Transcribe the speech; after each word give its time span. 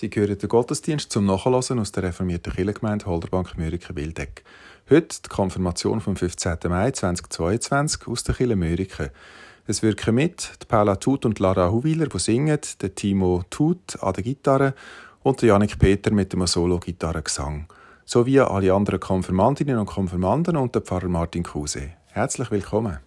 Sie 0.00 0.08
hören 0.08 0.38
den 0.38 0.48
Gottesdienst 0.48 1.12
zum 1.12 1.26
Nachhören 1.26 1.78
aus 1.78 1.92
der 1.92 2.04
reformierten 2.04 2.54
Kirchengemeinde 2.54 3.04
Holderbank 3.04 3.58
Mürike 3.58 3.94
Wildeck. 3.94 4.44
Heute 4.88 5.18
die 5.22 5.28
Konfirmation 5.28 6.00
vom 6.00 6.16
15. 6.16 6.56
Mai 6.70 6.90
2022 6.90 8.08
aus 8.08 8.24
der 8.24 8.34
Kirche 8.34 8.56
Mürike. 8.56 9.12
Es 9.66 9.82
wirken 9.82 10.14
mit 10.14 10.52
die 10.62 10.66
Paula 10.66 10.96
Tut 10.96 11.26
und 11.26 11.38
Lara 11.38 11.70
Huwiler, 11.70 12.06
die 12.06 12.18
singen, 12.18 12.58
der 12.80 12.94
Timo 12.94 13.42
Tut 13.50 14.02
an 14.02 14.14
der 14.14 14.24
Gitarre 14.24 14.72
und 15.22 15.42
der 15.42 15.50
Janik 15.50 15.78
Peter 15.78 16.10
mit 16.12 16.32
dem 16.32 16.46
Solo-Gitarrengesang. 16.46 17.66
Sowie 18.06 18.40
alle 18.40 18.72
anderen 18.72 19.00
Konfirmandinnen 19.00 19.76
und 19.76 19.84
Konfirmanden 19.84 20.56
und 20.56 20.74
der 20.74 20.80
Pfarrer 20.80 21.08
Martin 21.08 21.42
Kruse. 21.42 21.90
Herzlich 22.06 22.50
willkommen. 22.50 23.00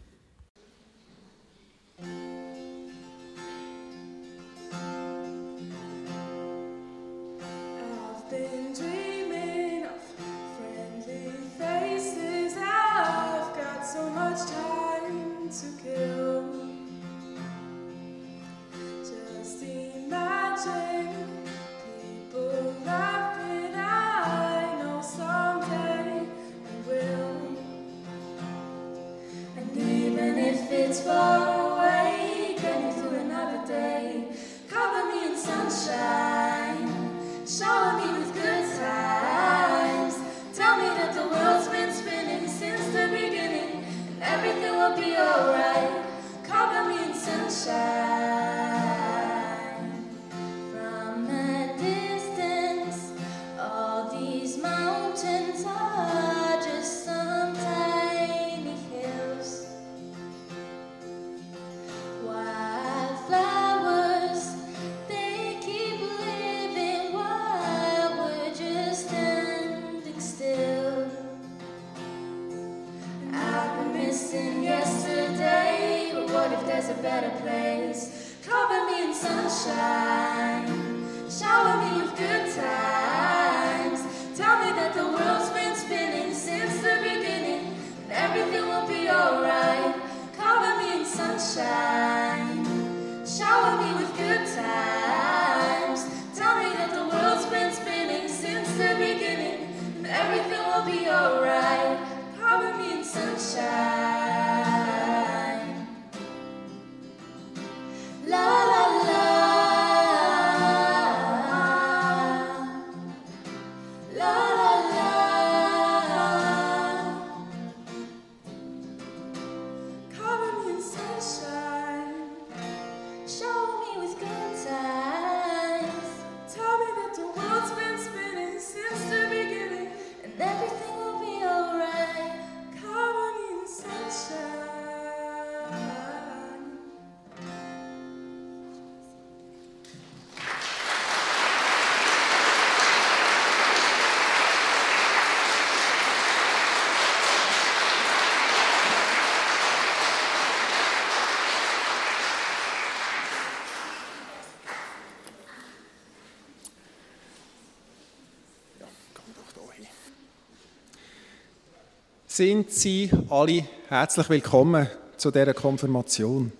Sind 162.35 162.71
Sie 162.71 163.11
alle 163.29 163.63
herzlich 163.89 164.27
willkommen 164.27 164.87
zu 165.17 165.29
dieser 165.29 165.53
Konfirmation. 165.53 166.51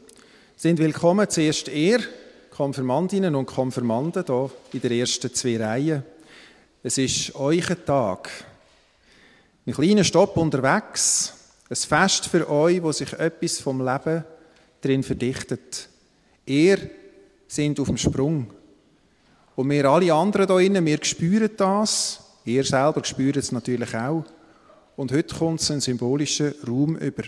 Sind 0.56 0.78
willkommen 0.78 1.28
zuerst 1.28 1.67
ihr, 1.67 2.00
Konfirmandinnen 2.51 3.34
und 3.34 3.47
Konfirmanden, 3.47 4.23
hier 4.23 4.51
in 4.72 4.81
der 4.81 4.91
ersten 4.91 5.33
zwei 5.33 5.57
Reihen. 5.57 6.03
Es 6.83 7.00
ist 7.00 7.33
euer 7.33 7.83
Tag. 7.85 8.29
Ein 9.66 9.73
kleiner 9.73 10.03
Stopp 10.03 10.38
unterwegs, 10.38 11.33
ein 11.67 11.75
Fest 11.75 12.28
für 12.28 12.47
euch, 12.47 12.83
wo 12.83 12.91
sich 12.91 13.12
etwas 13.13 13.59
vom 13.59 13.83
Leben 13.83 14.23
drin 14.79 15.01
verdichtet. 15.01 15.89
Ihr 16.45 16.88
sind 17.47 17.79
auf 17.79 17.88
dem 17.88 17.97
Sprung. 17.97 18.45
Und 19.56 19.72
wir 19.72 19.85
alle 19.85 20.13
anderen 20.13 20.45
hier 20.50 20.67
innen, 20.67 20.85
wir 20.85 21.03
spüren 21.03 21.50
das. 21.57 22.19
Ihr 22.45 22.63
selber 22.63 23.03
spürt 23.03 23.38
es 23.38 23.51
natürlich 23.51 23.95
auch. 23.95 24.23
Und 24.95 25.11
heute 25.11 25.35
kommt 25.35 25.59
es 25.59 25.71
einen 25.71 25.81
symbolischen 25.81 26.53
Raum 26.67 26.95
über, 26.97 27.23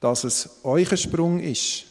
dass 0.00 0.24
es 0.24 0.60
euer 0.62 0.96
Sprung 0.96 1.40
ist. 1.40 1.86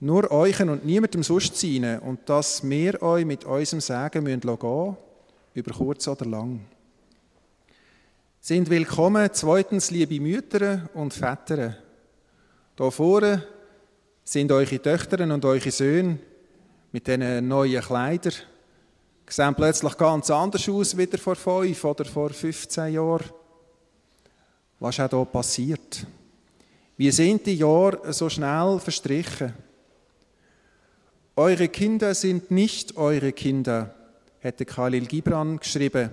Nur 0.00 0.30
euch 0.30 0.60
und 0.60 0.86
niemandem 0.86 1.22
sonst 1.22 1.56
sein 1.56 1.98
und 1.98 2.20
dass 2.28 2.68
wir 2.68 3.02
euch 3.02 3.26
mit 3.26 3.44
unserem 3.44 3.80
Sagen 3.80 4.24
gehen 4.24 4.40
müssen, 4.44 4.96
über 5.54 5.74
kurz 5.74 6.08
oder 6.08 6.24
lang. 6.24 6.60
Sind 8.40 8.70
willkommen, 8.70 9.28
zweitens, 9.32 9.90
liebe 9.90 10.20
Mütter 10.20 10.88
und 10.94 11.12
Väter. 11.12 11.76
Hier 12.76 12.90
vorne 12.90 13.44
sind 14.24 14.52
eure 14.52 14.80
Töchter 14.80 15.22
und 15.24 15.44
eure 15.44 15.70
Söhne 15.70 16.18
mit 16.92 17.06
diesen 17.06 17.48
neuen 17.48 17.82
Kleidern. 17.82 18.34
Sehen 19.28 19.54
plötzlich 19.54 19.96
ganz 19.98 20.30
anders 20.30 20.68
aus 20.68 20.96
wieder 20.96 21.18
vor 21.18 21.36
fünf 21.36 21.84
oder 21.84 22.04
vor 22.04 22.30
15 22.30 22.94
Jahren. 22.94 23.24
Was 24.80 25.00
auch 25.00 25.10
hier 25.10 25.24
passiert? 25.24 26.06
Wie 26.96 27.10
sind 27.10 27.46
die 27.46 27.56
Jahre 27.56 28.12
so 28.12 28.28
schnell 28.28 28.78
verstrichen? 28.78 29.52
Eure 31.36 31.68
Kinder 31.68 32.14
sind 32.14 32.50
nicht 32.50 32.96
eure 32.96 33.32
Kinder, 33.32 33.94
hätte 34.40 34.64
Khalil 34.64 35.06
Gibran 35.06 35.58
geschrieben. 35.58 36.10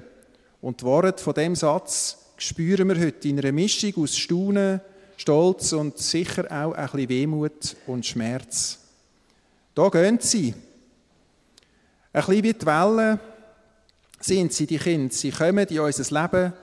Und 0.61 0.81
die 0.81 0.85
Worte 0.85 1.23
von 1.23 1.33
dem 1.33 1.55
Satz 1.55 2.17
spüren 2.37 2.87
wir 2.89 2.99
heute 2.99 3.27
in 3.29 3.39
einer 3.39 3.51
Mischung 3.51 4.03
aus 4.03 4.17
Staunen, 4.17 4.81
Stolz 5.17 5.73
und 5.73 5.97
sicher 5.97 6.45
auch 6.45 6.73
ein 6.73 6.85
bisschen 6.85 7.09
Wehmut 7.09 7.75
und 7.87 8.05
Schmerz. 8.05 8.79
Da 9.73 9.89
gehen 9.89 10.19
sie. 10.19 10.53
Ein 12.13 12.25
bisschen 12.25 12.43
wie 12.43 12.53
die 12.53 12.65
Wellen 12.65 13.19
sind 14.19 14.53
sie, 14.53 14.67
die 14.67 14.77
Kinder. 14.77 15.11
Sie 15.11 15.31
kommen 15.31 15.67
in 15.67 15.79
unser 15.79 16.21
Leben, 16.21 16.53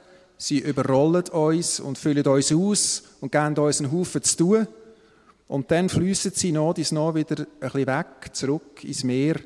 sie 0.42 0.58
überrollen 0.58 1.28
uns 1.28 1.78
und 1.78 1.98
füllen 1.98 2.26
uns 2.26 2.50
aus 2.50 3.02
und 3.20 3.30
geben 3.30 3.56
uns 3.56 3.80
einen 3.80 3.92
Haufen 3.92 4.22
zu 4.22 4.36
tun. 4.36 4.66
Und 5.46 5.70
dann 5.70 5.88
fließen 5.88 6.32
sie 6.34 6.50
noch 6.50 6.74
dies 6.74 6.90
noch 6.90 7.14
wieder 7.14 7.40
ein 7.40 7.46
bisschen 7.60 7.86
weg, 7.86 8.06
zurück 8.32 8.82
ins 8.82 9.04
Meer, 9.04 9.36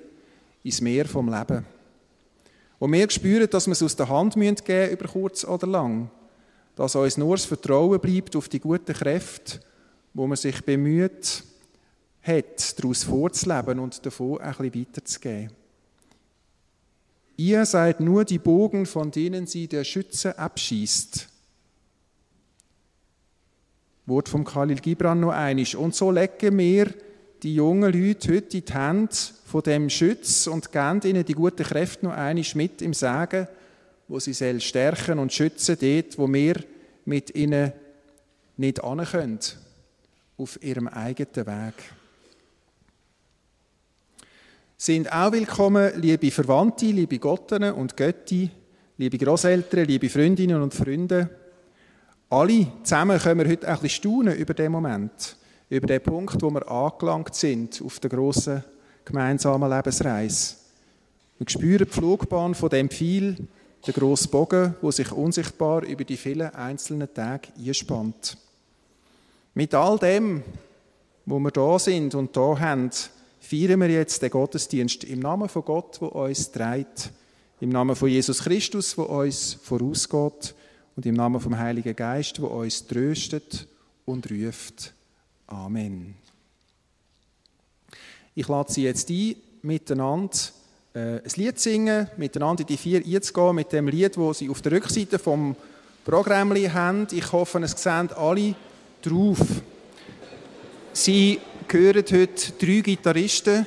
ins 0.62 0.80
Meer 0.80 1.04
vom 1.04 1.28
Leben. 1.28 1.66
Und 2.78 2.92
wir 2.92 3.10
spüren, 3.10 3.48
dass 3.50 3.66
wir 3.66 3.72
es 3.72 3.82
aus 3.82 3.96
der 3.96 4.08
Hand 4.08 4.34
geben 4.34 4.56
müssen, 4.64 4.92
über 4.92 5.08
kurz 5.08 5.44
oder 5.44 5.66
lang. 5.66 6.10
Dass 6.76 6.96
uns 6.96 7.18
nur 7.18 7.36
das 7.36 7.44
Vertrauen 7.44 8.00
bleibt 8.00 8.34
auf 8.34 8.48
die 8.48 8.60
guten 8.60 8.94
Kräfte, 8.94 9.60
wo 10.14 10.26
man 10.26 10.36
sich 10.36 10.64
bemüht 10.64 11.44
hat, 12.22 12.78
daraus 12.78 13.04
vorzuleben 13.04 13.80
und 13.80 14.04
davon 14.04 14.40
ein 14.40 14.54
bisschen 14.54 14.86
weiterzugeben. 14.86 15.65
Ihr 17.36 17.66
seid 17.66 18.00
nur 18.00 18.24
die 18.24 18.38
Bogen, 18.38 18.86
von 18.86 19.10
denen 19.10 19.46
sie 19.46 19.68
der 19.68 19.84
Schütze 19.84 20.38
abschießt. 20.38 21.28
Wort 24.06 24.28
vom 24.28 24.44
Khalil 24.44 24.76
Gibran 24.76 25.20
noch 25.20 25.32
einisch. 25.32 25.74
Und 25.74 25.94
so 25.94 26.10
legen 26.10 26.56
wir 26.56 26.94
die 27.42 27.54
jungen 27.54 27.92
Leute 27.92 28.34
heute 28.34 28.56
in 28.56 28.64
die 28.64 28.72
Hände 28.72 29.14
von 29.44 29.62
dem 29.62 29.90
Schütz 29.90 30.46
und 30.46 30.72
geben 30.72 31.00
ihnen 31.04 31.24
die 31.24 31.34
guten 31.34 31.64
Kräfte 31.64 32.06
noch 32.06 32.12
einisch 32.12 32.54
mit 32.54 32.80
im 32.80 32.94
Sagen, 32.94 33.48
wo 34.08 34.18
sie 34.18 34.32
soll 34.32 34.60
stärken 34.60 35.18
und 35.18 35.32
schützen 35.32 35.76
dort, 35.80 36.18
wo 36.18 36.32
wir 36.32 36.56
mit 37.04 37.34
ihnen 37.34 37.72
nicht 38.56 38.80
können, 38.80 39.38
auf 40.38 40.62
ihrem 40.62 40.88
eigenen 40.88 41.46
Weg. 41.46 41.74
Sind 44.78 45.10
auch 45.10 45.32
willkommen, 45.32 45.90
liebe 45.96 46.30
Verwandte, 46.30 46.84
liebe 46.84 47.18
Gottinnen 47.18 47.72
und 47.72 47.96
Götti, 47.96 48.50
liebe 48.98 49.16
Großeltern, 49.16 49.86
liebe 49.86 50.10
Freundinnen 50.10 50.60
und 50.60 50.74
Freunde. 50.74 51.30
Alle 52.28 52.66
zusammen 52.82 53.18
können 53.18 53.40
wir 53.40 53.50
heute 53.50 53.66
ein 53.68 53.72
bisschen 53.78 53.88
staunen 53.88 54.36
über 54.36 54.52
den 54.52 54.72
Moment, 54.72 55.36
über 55.70 55.86
den 55.86 56.02
Punkt, 56.02 56.42
wo 56.42 56.50
wir 56.50 56.70
angelangt 56.70 57.34
sind 57.34 57.80
auf 57.82 58.00
der 58.00 58.10
grossen 58.10 58.62
gemeinsamen 59.06 59.70
Lebensreise. 59.70 60.56
Wir 61.38 61.48
spüren 61.48 61.86
die 61.86 61.94
Flugbahn 61.94 62.54
von 62.54 62.68
dem 62.68 62.90
Pfeil, 62.90 63.38
der 63.86 63.94
grosse 63.94 64.28
Bogen, 64.28 64.74
wo 64.82 64.90
sich 64.90 65.10
unsichtbar 65.10 65.84
über 65.84 66.04
die 66.04 66.18
vielen 66.18 66.54
einzelnen 66.54 67.08
Tage 67.14 67.48
einspannt. 67.58 68.36
Mit 69.54 69.72
all 69.72 69.98
dem, 69.98 70.42
wo 71.24 71.38
wir 71.38 71.50
da 71.50 71.78
sind 71.78 72.14
und 72.14 72.36
da 72.36 72.60
haben, 72.60 72.90
feiern 73.46 73.80
wir 73.80 73.88
jetzt 73.88 74.22
den 74.22 74.30
Gottesdienst 74.30 75.04
im 75.04 75.20
Namen 75.20 75.48
von 75.48 75.64
Gott, 75.64 76.00
wo 76.00 76.06
uns 76.06 76.50
trägt, 76.50 77.10
im 77.60 77.70
Namen 77.70 77.94
von 77.94 78.08
Jesus 78.08 78.42
Christus, 78.42 78.98
wo 78.98 79.04
uns 79.04 79.54
vorausgeht 79.62 80.54
und 80.96 81.06
im 81.06 81.14
Namen 81.14 81.40
vom 81.40 81.56
Heiligen 81.56 81.94
Geist, 81.94 82.42
wo 82.42 82.46
uns 82.46 82.86
tröstet 82.86 83.66
und 84.04 84.30
ruft. 84.30 84.92
Amen. 85.46 86.14
Ich 88.34 88.48
lade 88.48 88.72
Sie 88.72 88.82
jetzt 88.82 89.08
ein, 89.10 89.36
miteinander 89.62 90.36
äh, 90.92 90.98
ein 90.98 91.30
Lied 91.36 91.58
singen, 91.60 92.08
miteinander 92.16 92.62
in 92.62 92.66
die 92.66 92.76
vier 92.76 93.04
einzugehen, 93.04 93.54
mit 93.54 93.72
dem 93.72 93.88
Lied, 93.88 94.16
das 94.16 94.38
Sie 94.38 94.50
auf 94.50 94.60
der 94.60 94.72
Rückseite 94.72 95.18
vom 95.18 95.54
Programm 96.04 96.52
haben. 96.54 97.06
Ich 97.12 97.32
hoffe, 97.32 97.58
es 97.60 97.72
sehen 97.72 98.10
alle 98.12 98.54
drauf. 99.02 99.40
Sie 100.92 101.38
hören 101.72 102.04
heute 102.10 102.52
drei 102.58 102.80
Gitarristen, 102.80 103.66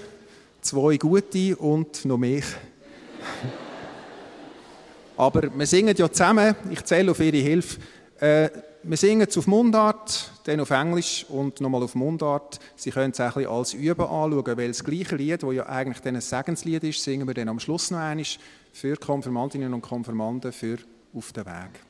zwei 0.62 0.98
gute 0.98 1.56
und 1.57 2.06
noch 2.06 2.18
mehr. 2.18 2.44
Aber 5.18 5.50
wir 5.54 5.68
singen 5.68 5.96
ja 5.98 6.12
zusammen, 6.12 6.56
ich 6.72 6.84
zähle 6.86 7.12
auf 7.12 7.19
Ihre 7.19 7.38
Hilfe. 7.38 7.80
Äh, 8.19 8.50
wir 8.84 8.96
singen 8.96 9.28
es 9.28 9.38
auf 9.38 9.48
Mundart, 9.48 10.31
dann 10.46 10.62
auf 10.62 10.69
Englisch 10.69 11.25
und 11.28 11.60
nochmal 11.60 11.84
auf 11.84 11.96
Mundart. 11.96 12.60
Sie 12.75 12.92
können 12.92 13.12
es 13.12 13.19
ein 13.19 13.34
bisschen 13.34 13.50
als 13.50 13.74
Üben 13.74 14.06
anschauen, 14.06 14.57
weil 14.57 14.69
das 14.69 14.84
gleiche 14.84 15.18
Lied, 15.18 15.44
das 15.44 15.54
ja 15.54 15.66
eigentlich 15.66 16.06
ein 16.06 16.22
Segenslied 16.22 16.84
ist, 16.86 17.04
singen 17.04 17.28
wir 17.28 17.34
dann 17.34 17.50
am 17.50 17.60
Schluss 17.60 17.92
noch 17.92 18.00
einmal 18.00 18.25
für 18.72 18.95
Konfirmandinnen 18.95 19.74
und 19.74 19.81
Konfirmanden 19.81 20.54
für 20.54 20.78
auf 21.13 21.34
den 21.34 21.45
Weg. 21.45 21.81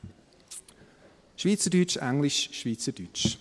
Schweizerdeutsch, 1.37 1.97
Englisch, 1.97 2.49
Schweizerdeutsch. 2.51 3.37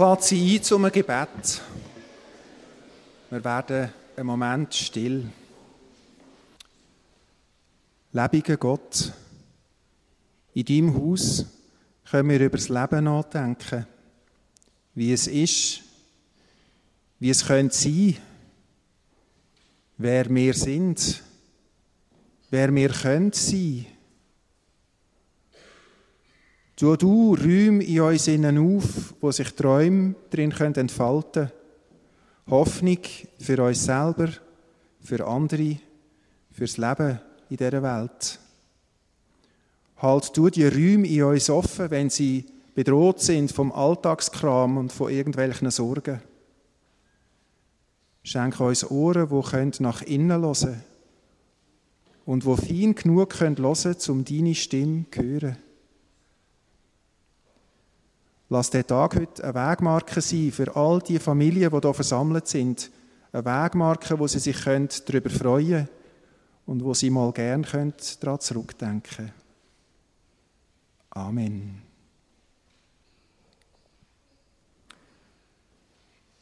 Lade 0.00 0.22
Sie 0.22 0.56
ein 0.56 0.62
zum 0.62 0.90
Gebet. 0.90 1.60
Wir 3.28 3.44
werden 3.44 3.90
einen 4.16 4.26
Moment 4.26 4.74
still. 4.74 5.30
Lebiger 8.10 8.56
Gott, 8.56 9.12
in 10.54 10.64
deinem 10.64 10.94
Haus 10.94 11.44
können 12.10 12.30
wir 12.30 12.40
über 12.40 12.56
das 12.56 12.70
Leben 12.70 13.04
nachdenken, 13.04 13.86
wie 14.94 15.12
es 15.12 15.26
ist, 15.26 15.82
wie 17.18 17.28
es 17.28 17.46
könnte 17.46 17.76
sein, 17.76 18.16
wer 19.98 20.30
wir 20.30 20.54
sind, 20.54 21.22
wer 22.48 22.74
wir 22.74 22.88
können 22.88 23.32
sein. 23.32 23.84
Tu 26.80 26.96
du 26.96 27.34
Räume 27.34 27.84
in 27.84 28.00
uns 28.00 28.26
innen 28.26 28.56
auf, 28.56 29.12
wo 29.20 29.30
sich 29.30 29.52
Träume 29.52 30.14
drin 30.30 30.50
entfalten 30.50 31.48
können. 31.48 31.52
Hoffnung 32.48 33.00
für 33.38 33.62
uns 33.62 33.84
selber, 33.84 34.30
für 34.98 35.26
andere, 35.26 35.76
fürs 36.50 36.78
Leben 36.78 37.20
in 37.50 37.58
dieser 37.58 37.82
Welt. 37.82 38.38
Halt 39.98 40.34
du 40.34 40.48
die 40.48 40.64
Räume 40.64 41.06
in 41.06 41.22
uns 41.24 41.50
offen, 41.50 41.90
wenn 41.90 42.08
sie 42.08 42.46
bedroht 42.74 43.20
sind 43.20 43.52
vom 43.52 43.72
Alltagskram 43.72 44.78
und 44.78 44.90
von 44.90 45.12
irgendwelchen 45.12 45.70
Sorgen. 45.70 46.22
Schenke 48.22 48.64
uns 48.64 48.90
Ohren, 48.90 49.28
die 49.28 49.82
nach 49.82 50.00
innen 50.00 50.42
hören 50.42 50.82
und 52.24 52.46
wo 52.46 52.56
fein 52.56 52.94
genug 52.94 53.38
hören 53.38 53.56
können, 53.56 53.96
um 54.08 54.24
deine 54.24 54.54
Stimme 54.54 55.04
zu 55.10 55.20
hören. 55.20 55.58
Lass 58.52 58.68
der 58.68 58.84
Tag 58.84 59.14
heute 59.14 59.44
eine 59.44 59.54
Wegmarke 59.54 60.20
sein 60.20 60.50
für 60.50 60.74
all 60.74 60.98
die 60.98 61.20
Familien, 61.20 61.70
die 61.70 61.80
hier 61.80 61.94
versammelt 61.94 62.48
sind. 62.48 62.90
Eine 63.30 63.44
Wegmarke, 63.44 64.18
wo 64.18 64.26
sie 64.26 64.40
sich 64.40 64.64
darüber 64.64 65.30
freuen 65.30 65.68
können 65.68 65.88
und 66.66 66.82
wo 66.82 66.92
sie 66.92 67.10
mal 67.10 67.30
gern 67.30 67.62
daran 67.62 68.40
zurückdenken 68.40 69.02
können. 69.16 69.32
Amen. 71.10 71.82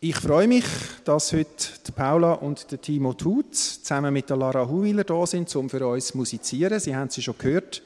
Ich 0.00 0.16
freue 0.16 0.48
mich, 0.48 0.64
dass 1.04 1.34
heute 1.34 1.92
Paula 1.94 2.32
und 2.34 2.68
Timo 2.80 3.12
Tut 3.12 3.54
zusammen 3.54 4.14
mit 4.14 4.30
Lara 4.30 4.66
Huwiler 4.66 5.04
da 5.04 5.26
sind, 5.26 5.54
um 5.56 5.68
für 5.68 5.86
uns 5.86 6.06
zu 6.06 6.16
musizieren. 6.16 6.80
Sie 6.80 6.96
haben 6.96 7.10
sie 7.10 7.20
schon 7.20 7.36
gehört. 7.36 7.82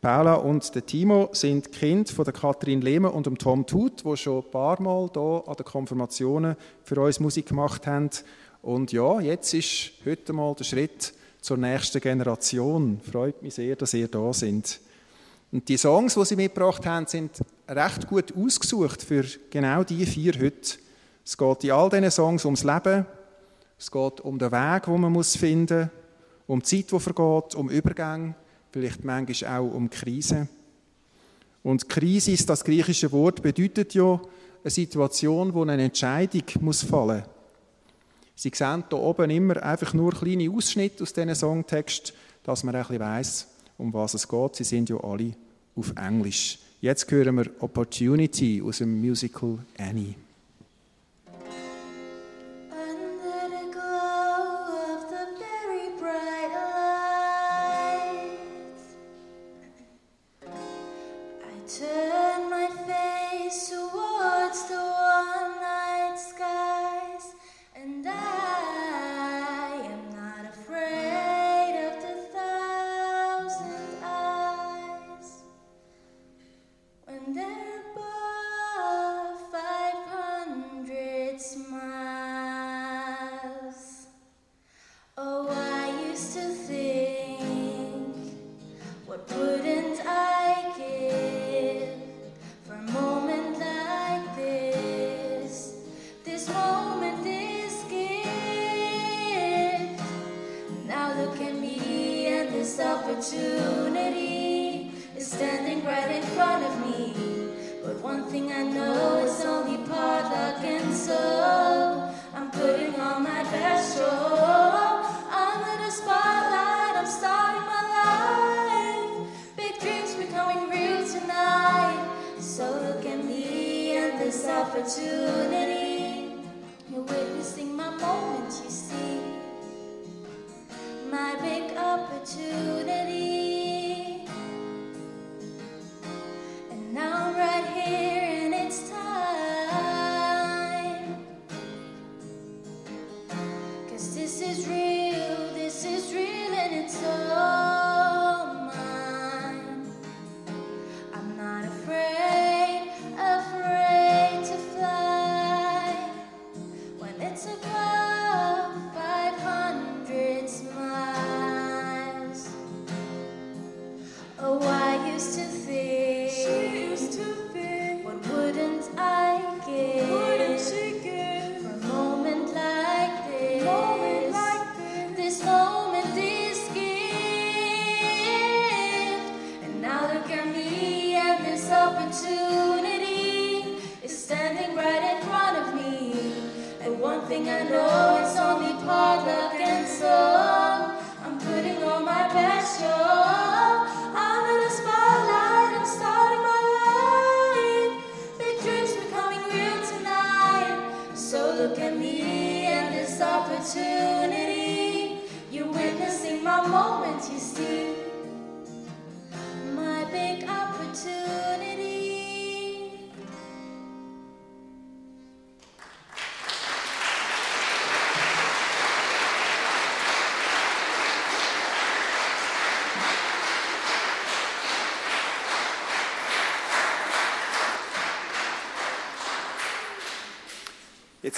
Paula 0.00 0.36
und 0.36 0.74
der 0.74 0.86
Timo 0.86 1.28
sind 1.32 1.72
Kind 1.72 2.08
von 2.08 2.24
der 2.24 2.32
Kathrin 2.32 2.80
Lehmer 2.80 3.12
und 3.12 3.26
dem 3.26 3.36
Tom 3.36 3.66
Tut, 3.66 4.02
die 4.02 4.16
schon 4.16 4.42
ein 4.42 4.50
paar 4.50 4.80
Mal 4.80 5.10
hier 5.12 5.42
an 5.46 5.54
den 5.54 5.66
Konfirmationen 5.66 6.56
für 6.82 6.98
uns 7.02 7.20
Musik 7.20 7.48
gemacht 7.48 7.86
haben. 7.86 8.08
Und 8.62 8.92
ja, 8.92 9.20
jetzt 9.20 9.52
ist 9.52 9.92
heute 10.06 10.32
mal 10.32 10.54
der 10.54 10.64
Schritt 10.64 11.12
zur 11.42 11.58
nächsten 11.58 12.00
Generation. 12.00 12.98
Freut 13.12 13.42
mich 13.42 13.52
sehr, 13.52 13.76
dass 13.76 13.92
ihr 13.92 14.08
da 14.08 14.32
sind. 14.32 14.80
Und 15.52 15.68
die 15.68 15.76
Songs, 15.76 16.14
die 16.14 16.24
sie 16.24 16.36
mitgebracht 16.36 16.86
haben, 16.86 17.06
sind 17.06 17.32
recht 17.68 18.06
gut 18.06 18.32
ausgesucht 18.34 19.02
für 19.02 19.26
genau 19.50 19.84
die 19.84 20.06
vier 20.06 20.32
heute. 20.40 20.78
Es 21.26 21.36
geht 21.36 21.64
in 21.64 21.72
all 21.72 21.90
diesen 21.90 22.10
Songs 22.10 22.46
ums 22.46 22.64
Leben, 22.64 23.04
es 23.78 23.90
geht 23.90 24.20
um 24.22 24.38
den 24.38 24.50
Weg, 24.50 24.84
den 24.84 25.00
man 25.00 25.24
finden 25.24 25.80
muss, 25.80 25.90
um 26.46 26.60
die 26.60 26.64
Zeit, 26.64 26.90
die 26.90 27.00
vergeht, 27.00 27.54
um 27.54 27.68
Übergänge, 27.68 28.34
vielleicht 28.72 29.04
manchmal 29.04 29.58
auch 29.58 29.74
um 29.74 29.90
Krisen. 29.90 30.48
Und 31.62 31.88
Krise, 31.88 32.36
das 32.46 32.64
griechische 32.64 33.12
Wort, 33.12 33.42
bedeutet 33.42 33.94
ja 33.94 34.20
eine 34.62 34.70
Situation, 34.70 35.52
wo 35.52 35.62
eine 35.62 35.82
Entscheidung 35.82 36.42
muss 36.60 36.82
fallen. 36.82 37.24
Sie 38.34 38.50
sehen 38.54 38.84
hier 38.88 38.98
oben 38.98 39.30
immer 39.30 39.62
einfach 39.62 39.92
nur 39.92 40.12
kleine 40.12 40.50
Ausschnitte 40.50 41.02
aus 41.02 41.12
diesen 41.12 41.34
Songtext, 41.34 42.14
dass 42.42 42.64
man 42.64 42.74
ein 42.74 42.82
bisschen 42.82 43.00
weiss, 43.00 43.46
um 43.76 43.92
was 43.92 44.14
es 44.14 44.26
geht. 44.26 44.56
Sie 44.56 44.64
sind 44.64 44.88
ja 44.88 44.96
alle 44.96 45.32
auf 45.76 45.92
Englisch. 45.96 46.58
Jetzt 46.80 47.10
hören 47.10 47.36
wir 47.36 47.50
Opportunity 47.58 48.62
aus 48.64 48.78
dem 48.78 48.98
Musical 48.98 49.58
Annie. 49.76 50.14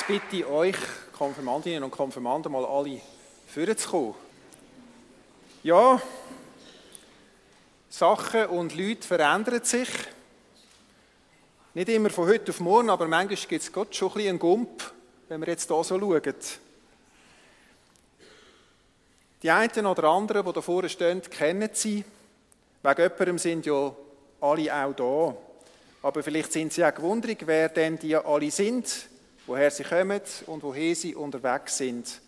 Jetzt 0.09 0.23
bitte 0.23 0.37
ich 0.37 0.47
euch, 0.47 0.77
Konfirmandinnen 1.17 1.85
und 1.85 1.93
Konfirmanden, 1.93 2.51
mal 2.51 2.65
alle 2.65 3.01
vorzukommen. 3.47 4.15
Ja, 5.63 6.03
Sachen 7.89 8.47
und 8.47 8.75
Leute 8.75 9.07
verändern 9.07 9.63
sich. 9.63 9.89
Nicht 11.75 11.89
immer 11.89 12.11
von 12.11 12.27
heute 12.27 12.51
auf 12.51 12.59
morgen, 12.59 12.91
aber 12.91 13.07
manchmal 13.07 13.37
gibt 13.37 13.63
es 13.63 13.73
Gott 13.73 13.95
schon 13.95 14.09
ein 14.09 14.15
bisschen 14.15 14.29
einen 14.31 14.39
Gump, 14.41 14.93
wenn 15.29 15.41
wir 15.41 15.49
jetzt 15.49 15.69
hier 15.69 15.85
so 15.85 15.99
schauen. 16.01 16.35
Die 19.43 19.51
einen 19.51 19.87
oder 19.87 20.05
anderen, 20.05 20.45
die 20.45 20.53
da 20.53 20.61
vorne 20.61 20.89
stehen, 20.89 21.23
kennen 21.23 21.71
sie. 21.75 22.05
Wegen 22.83 23.03
jemandem 23.03 23.39
sind 23.39 23.67
ja 23.67 23.95
alle 24.41 24.85
auch 24.85 24.95
da. 24.95 25.37
Aber 26.03 26.23
vielleicht 26.25 26.53
sind 26.53 26.73
sie 26.73 26.85
auch 26.85 26.95
gewundert, 26.95 27.47
wer 27.47 27.69
denn 27.69 28.01
die 28.01 28.17
alle 28.17 28.51
sind 28.51 29.12
woher 29.47 29.71
sie 29.71 29.85
kommen 29.85 30.21
und 30.47 30.63
woher 30.63 30.95
sie 30.95 31.15
unterwegs 31.15 31.79
sind. 31.79 32.21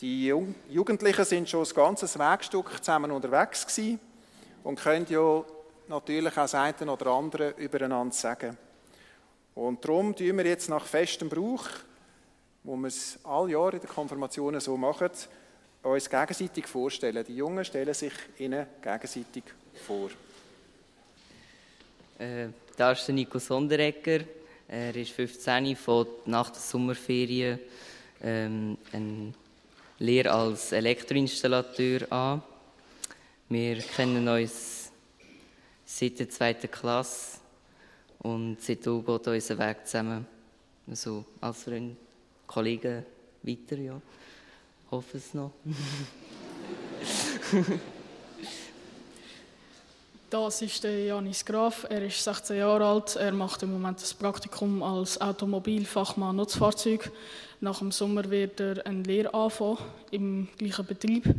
Die 0.00 0.26
Jugendlichen 0.68 1.24
sind 1.24 1.48
schon 1.48 1.64
ein 1.64 1.74
ganzes 1.74 2.18
Wegstück 2.18 2.78
zusammen 2.78 3.10
unterwegs 3.10 3.66
gewesen 3.66 3.98
und 4.62 4.78
können 4.78 5.06
ja 5.08 5.44
natürlich 5.88 6.36
auch 6.36 6.50
das 6.50 6.82
oder 6.82 7.06
andere 7.06 7.50
übereinander 7.56 8.14
sagen. 8.14 8.56
Und 9.54 9.82
darum 9.82 10.14
tun 10.14 10.36
wir 10.36 10.46
jetzt 10.46 10.68
nach 10.68 10.84
festem 10.84 11.30
Brauch, 11.30 11.66
wo 12.62 12.76
wir 12.76 12.88
es 12.88 13.18
alle 13.24 13.52
Jahre 13.52 13.76
in 13.76 13.80
den 13.80 13.88
Konfirmationen 13.88 14.60
so 14.60 14.76
machen, 14.76 15.10
uns 15.82 16.10
gegenseitig 16.10 16.66
vorstellen. 16.66 17.24
Die 17.24 17.36
Jungen 17.36 17.64
stellen 17.64 17.94
sich 17.94 18.12
ihnen 18.38 18.66
gegenseitig 18.82 19.44
vor. 19.86 20.10
Äh, 22.18 22.48
da 22.76 22.92
ist 22.92 23.06
der 23.06 23.14
Nico 23.14 23.38
Sonderegger. 23.38 24.20
Er 24.68 24.96
ist 24.96 25.12
15, 25.12 25.76
fängt 25.76 26.26
nach 26.26 26.50
der 26.50 26.60
Sommerferien 26.60 27.60
ähm, 28.20 28.76
eine 28.92 29.32
Lehre 29.98 30.32
als 30.32 30.72
Elektroinstallateur 30.72 32.10
an. 32.12 32.42
Wir 33.48 33.78
kennen 33.78 34.26
uns 34.26 34.90
seit 35.84 36.18
der 36.18 36.28
zweiten 36.28 36.68
Klasse 36.68 37.38
und 38.18 38.60
seitdem 38.60 39.04
geht 39.04 39.28
unser 39.28 39.58
Weg 39.58 39.86
zusammen. 39.86 40.26
Also 40.88 41.24
als 41.40 41.62
Freund, 41.62 41.96
Kollegen 42.46 43.04
weiter, 43.42 43.76
ja. 43.76 44.00
Hoffe 44.90 45.18
es 45.18 45.32
noch. 45.32 45.52
Das 50.28 50.60
ist 50.60 50.82
der 50.82 51.04
Janis 51.04 51.44
Graf. 51.44 51.86
Er 51.88 52.04
ist 52.04 52.24
16 52.24 52.56
Jahre 52.56 52.84
alt. 52.84 53.14
Er 53.14 53.30
macht 53.30 53.62
im 53.62 53.70
Moment 53.70 54.02
das 54.02 54.12
Praktikum 54.12 54.82
als 54.82 55.20
Automobilfachmann 55.20 56.34
Nutzfahrzeug. 56.34 57.12
Nach 57.60 57.78
dem 57.78 57.92
Sommer 57.92 58.28
wird 58.28 58.58
er 58.58 58.84
eine 58.84 59.04
Lehre 59.04 59.32
anfangen 59.32 59.78
im 60.10 60.48
gleichen 60.58 60.84
Betrieb. 60.84 61.32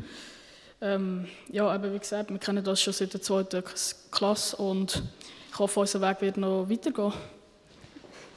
Ähm, 0.80 1.28
ja, 1.52 1.68
aber 1.68 1.94
wie 1.94 2.00
gesagt, 2.00 2.30
wir 2.30 2.38
kennen 2.38 2.64
das 2.64 2.82
schon 2.82 2.94
seit 2.94 3.14
der 3.14 3.22
zweiten 3.22 3.62
Klasse 4.10 4.56
und 4.56 5.04
ich 5.52 5.60
hoffe, 5.60 5.82
unser 5.82 6.00
Weg 6.00 6.22
wird 6.22 6.38
noch 6.38 6.70
weitergehen. 6.70 7.12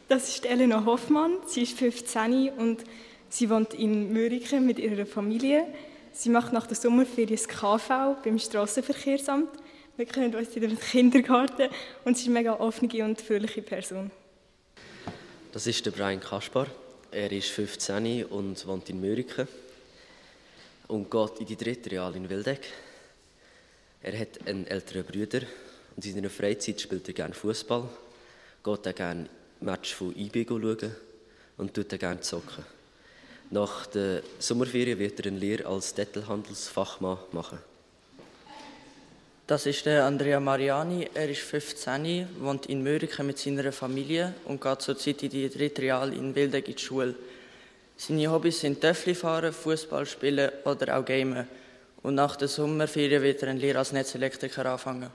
Das 0.09 0.29
ist 0.29 0.47
Elena 0.47 0.85
Hoffmann. 0.85 1.35
Sie 1.47 1.63
ist 1.63 1.79
15 1.79 2.51
und 2.59 2.83
sie 3.29 3.49
wohnt 3.51 3.73
in 3.73 4.13
Mürike 4.13 4.61
mit 4.61 4.81
ihrer 4.81 5.07
Familie. 5.07 5.67
Sie 6.13 6.29
macht 6.29 6.53
nach 6.53 6.67
der 6.67 6.77
Sommerferien 6.77 7.37
das 7.37 7.47
KV 7.47 8.17
beim 8.25 8.37
Strassenverkehrsamt. 8.37 9.60
Wir 10.01 10.07
kennen 10.07 10.35
uns 10.35 10.57
in 10.57 10.63
dem 10.63 10.81
Kindergarten 10.81 11.69
und 12.07 12.17
sie 12.17 12.23
ist 12.23 12.29
eine 12.29 12.39
mega 12.39 12.55
offene 12.55 13.05
und 13.05 13.21
fröhliche 13.21 13.61
Person. 13.61 14.11
Das 15.53 15.67
ist 15.67 15.85
der 15.85 15.91
Brian 15.91 16.21
Kaspar. 16.21 16.69
Er 17.11 17.31
ist 17.31 17.51
15 17.51 18.25
und 18.25 18.67
wohnt 18.67 18.89
in 18.89 18.99
Mürike 18.99 19.47
und 20.89 21.11
geht 21.11 21.41
in 21.41 21.45
die 21.45 21.57
dritte 21.57 21.91
Real 21.91 22.17
in 22.17 22.31
Wildeck. 22.31 22.63
Er 24.03 24.19
hat 24.19 24.47
einen 24.47 24.67
älteren 24.67 25.05
Bruder 25.05 25.43
und 25.95 26.07
in 26.07 26.15
seiner 26.15 26.31
Freizeit 26.31 26.81
spielt 26.81 27.07
er 27.09 27.13
gerne 27.13 27.35
Fußball, 27.35 27.87
geht 28.65 28.89
auch 28.89 28.95
gerne 28.95 29.29
Match 29.61 29.93
von 29.93 30.17
IB 30.17 30.47
schauen 30.49 30.97
und 31.59 31.75
tut 31.75 31.93
auch 31.93 31.99
gerne 31.99 32.23
zocken. 32.23 32.65
Nach 33.51 33.85
der 33.85 34.23
Sommerferien 34.39 34.99
wird 34.99 35.21
er 35.21 35.27
eine 35.27 35.39
Lehre 35.39 35.67
als 35.67 35.93
Detailhandelsfachmann 35.93 37.19
machen. 37.33 37.59
Das 39.51 39.67
ist 39.67 39.85
der 39.85 40.05
Andrea 40.05 40.39
Mariani. 40.39 41.09
Er 41.13 41.29
ist 41.29 41.41
15, 41.41 42.29
wohnt 42.39 42.67
in 42.67 42.85
Mörike 42.85 43.25
mit 43.25 43.37
seiner 43.37 43.73
Familie 43.73 44.33
und 44.45 44.61
geht 44.61 44.81
zurzeit 44.81 45.25
in 45.25 45.31
die 45.31 45.49
dritte 45.51 45.83
Real 45.83 46.13
in 46.13 46.33
Wildeck 46.37 46.69
in 46.69 46.77
die 46.77 46.81
Schule. 46.81 47.17
Seine 47.97 48.31
Hobbys 48.31 48.61
sind 48.61 48.81
Töffli 48.81 49.13
fahren, 49.13 49.53
Fußball 49.53 50.07
spielen 50.07 50.53
oder 50.65 50.97
auch 50.97 51.05
Gamen. 51.05 51.49
Und 52.05 52.15
nach 52.15 52.37
der 52.37 52.47
Sommerferien 52.47 53.21
wird 53.25 53.43
er 53.43 53.49
eine 53.49 53.59
Lehre 53.59 53.81
als 53.81 53.91
Netzelektriker 53.91 54.67
anfangen. 54.67 55.11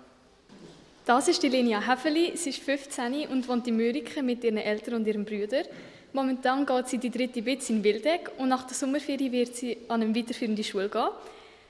Das 1.05 1.29
ist 1.29 1.41
die 1.41 1.47
Linia 1.47 1.79
Häfeli. 1.79 2.35
Sie 2.35 2.49
ist 2.49 2.61
15 2.61 3.29
und 3.29 3.47
wohnt 3.47 3.65
in 3.69 3.77
Mörike 3.77 4.21
mit 4.21 4.43
ihren 4.43 4.57
Eltern 4.57 4.95
und 4.95 5.07
ihrem 5.07 5.23
Bruder. 5.23 5.63
Momentan 6.11 6.65
geht 6.65 6.89
sie 6.89 6.97
die 6.97 7.09
dritte 7.09 7.41
Bitz 7.41 7.69
in 7.69 7.81
Wildeck 7.81 8.31
und 8.37 8.49
nach 8.49 8.67
der 8.67 8.75
Sommerferien 8.75 9.31
wird 9.31 9.55
sie 9.55 9.77
an 9.87 10.01
eine 10.01 10.13
weiterführende 10.13 10.65
Schule 10.65 10.89
gehen. 10.89 11.07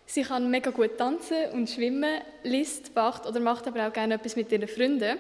Sie 0.07 0.21
kann 0.21 0.49
mega 0.51 0.71
gut 0.71 0.97
tanzen 0.97 1.49
und 1.53 1.69
schwimmen, 1.69 2.21
liest, 2.43 2.93
backt 2.93 3.25
oder 3.25 3.39
macht 3.39 3.67
aber 3.67 3.87
auch 3.87 3.93
gerne 3.93 4.15
etwas 4.15 4.35
mit 4.35 4.51
ihren 4.51 4.67
Freunden. 4.67 5.17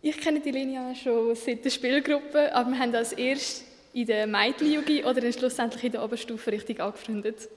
Ich 0.00 0.18
kenne 0.18 0.40
die 0.40 0.52
Linia 0.52 0.94
schon 0.94 1.34
seit 1.34 1.64
der 1.64 1.70
Spielgruppe, 1.70 2.54
aber 2.54 2.70
wir 2.70 2.78
haben 2.78 2.94
als 2.94 3.12
erst 3.12 3.64
in 3.92 4.06
der 4.06 4.26
Mädchenjugend 4.26 5.04
oder 5.04 5.20
dann 5.20 5.32
schlussendlich 5.32 5.84
in 5.84 5.92
der 5.92 6.04
Oberstufe 6.04 6.52
richtig 6.52 6.80
angefreundet. 6.80 7.48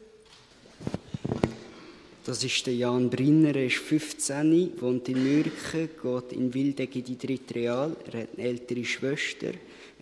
Das 2.26 2.44
ist 2.44 2.66
der 2.66 2.76
Jan 2.76 3.10
Brinner, 3.10 3.56
er 3.56 3.66
ist 3.66 3.78
15, 3.78 4.82
wohnt 4.82 5.10
in 5.10 5.24
Mürken, 5.24 5.90
geht 6.02 6.32
in 6.34 6.54
Wildeck 6.54 6.96
in 6.96 7.04
die 7.04 7.18
dritte 7.18 7.56
Real. 7.56 7.96
Er 8.12 8.22
hat 8.22 8.30
eine 8.38 8.48
ältere 8.48 8.86
Schwester. 8.86 9.52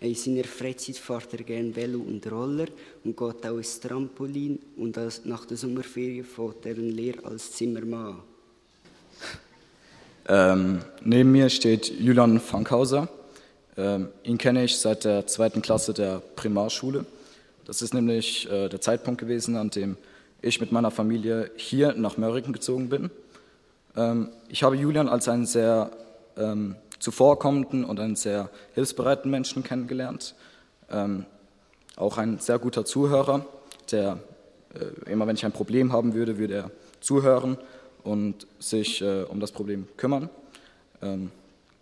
In 0.00 0.14
seiner 0.14 0.44
Freizeit 0.44 0.96
fährt 0.96 1.32
er 1.32 1.42
gerne 1.42 1.74
Velo 1.74 1.98
und 1.98 2.30
Roller 2.30 2.68
und 3.02 3.16
geht 3.16 3.46
auch 3.46 3.56
ins 3.56 3.80
Trampolin. 3.80 4.58
Und 4.76 4.96
nach 5.24 5.44
der 5.44 5.56
Sommerferien 5.56 6.24
fährt 6.24 6.66
er 6.66 6.76
eine 6.76 6.90
Lehre 6.90 7.24
als 7.24 7.52
Zimmermann 7.52 8.22
ähm, 10.28 10.78
neben 11.02 11.32
mir 11.32 11.48
steht 11.48 11.90
Julian 11.98 12.38
Fankhauser. 12.38 13.08
Ähm, 13.76 14.10
ihn 14.22 14.38
kenne 14.38 14.64
ich 14.64 14.78
seit 14.78 15.04
der 15.04 15.26
zweiten 15.26 15.62
Klasse 15.62 15.92
der 15.92 16.22
Primarschule. 16.36 17.04
Das 17.64 17.82
ist 17.82 17.94
nämlich 17.94 18.48
äh, 18.48 18.68
der 18.68 18.80
Zeitpunkt 18.80 19.20
gewesen, 19.20 19.56
an 19.56 19.70
dem 19.70 19.96
ich 20.40 20.60
mit 20.60 20.70
meiner 20.70 20.92
Familie 20.92 21.50
hier 21.56 21.94
nach 21.94 22.16
Mörriken 22.16 22.52
gezogen 22.52 22.88
bin. 22.88 23.10
Ähm, 23.96 24.28
ich 24.48 24.62
habe 24.62 24.76
Julian 24.76 25.08
als 25.08 25.28
einen 25.28 25.46
sehr 25.46 25.90
ähm, 26.36 26.76
zuvorkommenden 26.98 27.84
und 27.84 28.00
einen 28.00 28.16
sehr 28.16 28.50
hilfsbereiten 28.74 29.30
Menschen 29.30 29.62
kennengelernt. 29.62 30.34
Ähm, 30.90 31.26
auch 31.96 32.18
ein 32.18 32.38
sehr 32.38 32.58
guter 32.58 32.84
Zuhörer, 32.84 33.44
der 33.90 34.18
äh, 34.74 35.10
immer 35.10 35.26
wenn 35.26 35.36
ich 35.36 35.44
ein 35.44 35.52
Problem 35.52 35.92
haben 35.92 36.14
würde, 36.14 36.38
würde 36.38 36.54
er 36.54 36.70
zuhören 37.00 37.58
und 38.04 38.46
sich 38.58 39.02
äh, 39.02 39.22
um 39.22 39.40
das 39.40 39.52
Problem 39.52 39.88
kümmern. 39.96 40.30
Ähm, 41.02 41.30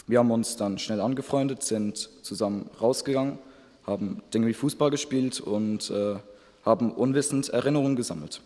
wir 0.06 0.20
haben 0.20 0.30
uns 0.30 0.56
dann 0.56 0.78
schnell 0.78 1.00
angefreundet, 1.00 1.62
sind 1.62 2.08
zusammen 2.22 2.70
rausgegangen, 2.80 3.38
haben 3.86 4.22
Dinge 4.32 4.46
wie 4.46 4.54
Fußball 4.54 4.90
gespielt 4.90 5.40
und 5.40 5.90
äh, 5.90 6.16
haben 6.64 6.92
unwissend 6.92 7.48
Erinnerungen 7.48 7.96
gesammelt. 7.96 8.40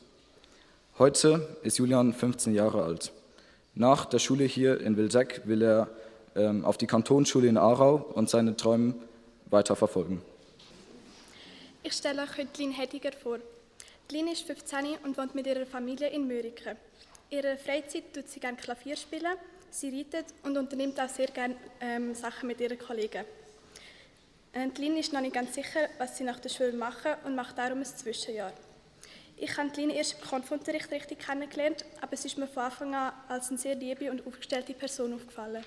Heute 0.99 1.47
ist 1.63 1.79
Julian 1.79 2.13
15 2.13 2.55
Jahre 2.55 2.83
alt. 2.83 3.13
Nach 3.75 4.05
der 4.05 4.19
Schule 4.19 4.45
hier 4.45 4.81
in 4.81 4.97
Wildeck 4.97 5.43
will 5.45 5.63
er 5.63 5.89
ähm, 6.37 6.65
auf 6.65 6.79
die 6.79 6.87
Kantonsschule 6.87 7.49
in 7.49 7.57
Aarau 7.57 7.97
und 8.15 8.31
seine 8.31 8.57
Träume 8.57 8.95
weiter 9.47 9.77
verfolgen. 9.77 10.23
Ich 11.83 11.95
stelle 11.95 12.23
euch 12.23 12.37
heute 12.37 12.63
Lynn 12.63 12.73
Hediger 12.73 13.13
vor. 13.13 13.39
Lynn 14.11 14.29
ist 14.29 14.43
15 14.43 14.99
und 15.05 15.17
wohnt 15.17 15.35
mit 15.35 15.47
ihrer 15.47 15.67
Familie 15.67 16.09
in 16.09 16.27
Mürike. 16.27 16.77
In 17.31 17.39
ihrer 17.39 17.57
Freizeit 17.57 18.13
tut 18.13 18.29
sie 18.29 18.41
gerne 18.41 18.57
Klavier 18.57 18.97
spielen, 18.97 19.37
sie 19.71 19.89
reitet 19.97 20.27
und 20.43 20.57
unternimmt 20.57 21.01
auch 21.01 21.09
sehr 21.09 21.29
gerne 21.29 21.57
ähm, 21.81 22.15
Sachen 22.15 22.49
mit 22.49 22.61
ihren 22.61 22.79
Kollegen. 22.79 23.25
Und 24.53 24.79
Lynn 24.79 24.97
ist 24.97 25.13
noch 25.13 25.21
nicht 25.21 25.35
ganz 25.35 25.55
sicher, 25.55 25.89
was 25.99 26.19
sie 26.19 26.25
nach 26.25 26.41
der 26.41 26.49
Schule 26.49 26.73
machen 26.73 27.13
und 27.25 27.37
macht 27.37 27.57
darum 27.57 27.79
ein 27.79 27.85
Zwischenjahr. 27.85 28.53
Ich 29.37 29.57
habe 29.57 29.71
Lynn 29.77 29.91
erst 29.91 30.21
im 30.21 30.29
Konfunterricht 30.29 30.91
richtig 30.91 31.21
kennengelernt, 31.21 31.85
aber 32.01 32.17
sie 32.17 32.29
ist 32.29 32.37
mir 32.37 32.47
von 32.47 32.65
Anfang 32.65 32.95
an 32.95 33.13
als 33.29 33.49
eine 33.49 33.59
sehr 33.59 33.75
liebe 33.75 34.11
und 34.11 34.27
aufgestellte 34.27 34.75
Person 34.75 35.15
aufgefallen. 35.15 35.65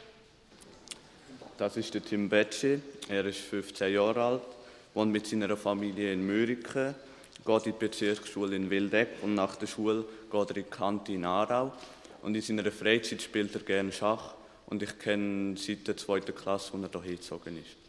Das 1.58 1.78
ist 1.78 1.94
der 1.94 2.04
Tim 2.04 2.30
Betschi. 2.30 2.82
Er 3.10 3.26
ist 3.26 3.40
15 3.40 3.94
Jahre 3.94 4.24
alt, 4.24 4.42
wohnt 4.96 5.12
mit 5.12 5.28
seiner 5.28 5.56
Familie 5.56 6.12
in 6.12 6.26
Mürike, 6.26 6.96
geht 7.46 7.66
in 7.66 7.74
die 7.74 7.78
Bezirksschule 7.78 8.56
in 8.56 8.70
Wildeck 8.72 9.10
und 9.22 9.36
nach 9.36 9.56
der 9.56 9.68
Schule 9.68 10.04
geht 10.32 10.50
er 10.50 10.58
in 10.58 10.64
die 10.64 10.70
Kante 10.70 11.14
in 11.14 11.26
Aarau. 11.26 11.72
Und 12.24 12.36
in 12.36 12.42
seiner 12.42 12.72
Freizeit 12.72 13.22
spielt 13.22 13.54
er 13.54 13.62
gerne 13.62 13.92
Schach 13.92 14.34
und 14.66 14.82
ich 14.82 14.98
kenne 14.98 15.52
ihn 15.52 15.58
seit 15.58 15.88
der 15.88 15.98
zweiten 15.98 16.34
Klasse, 16.34 16.74
als 16.74 16.96
er 16.96 17.02
hierher 17.02 17.18
gezogen 17.18 17.58
ist. 17.58 17.83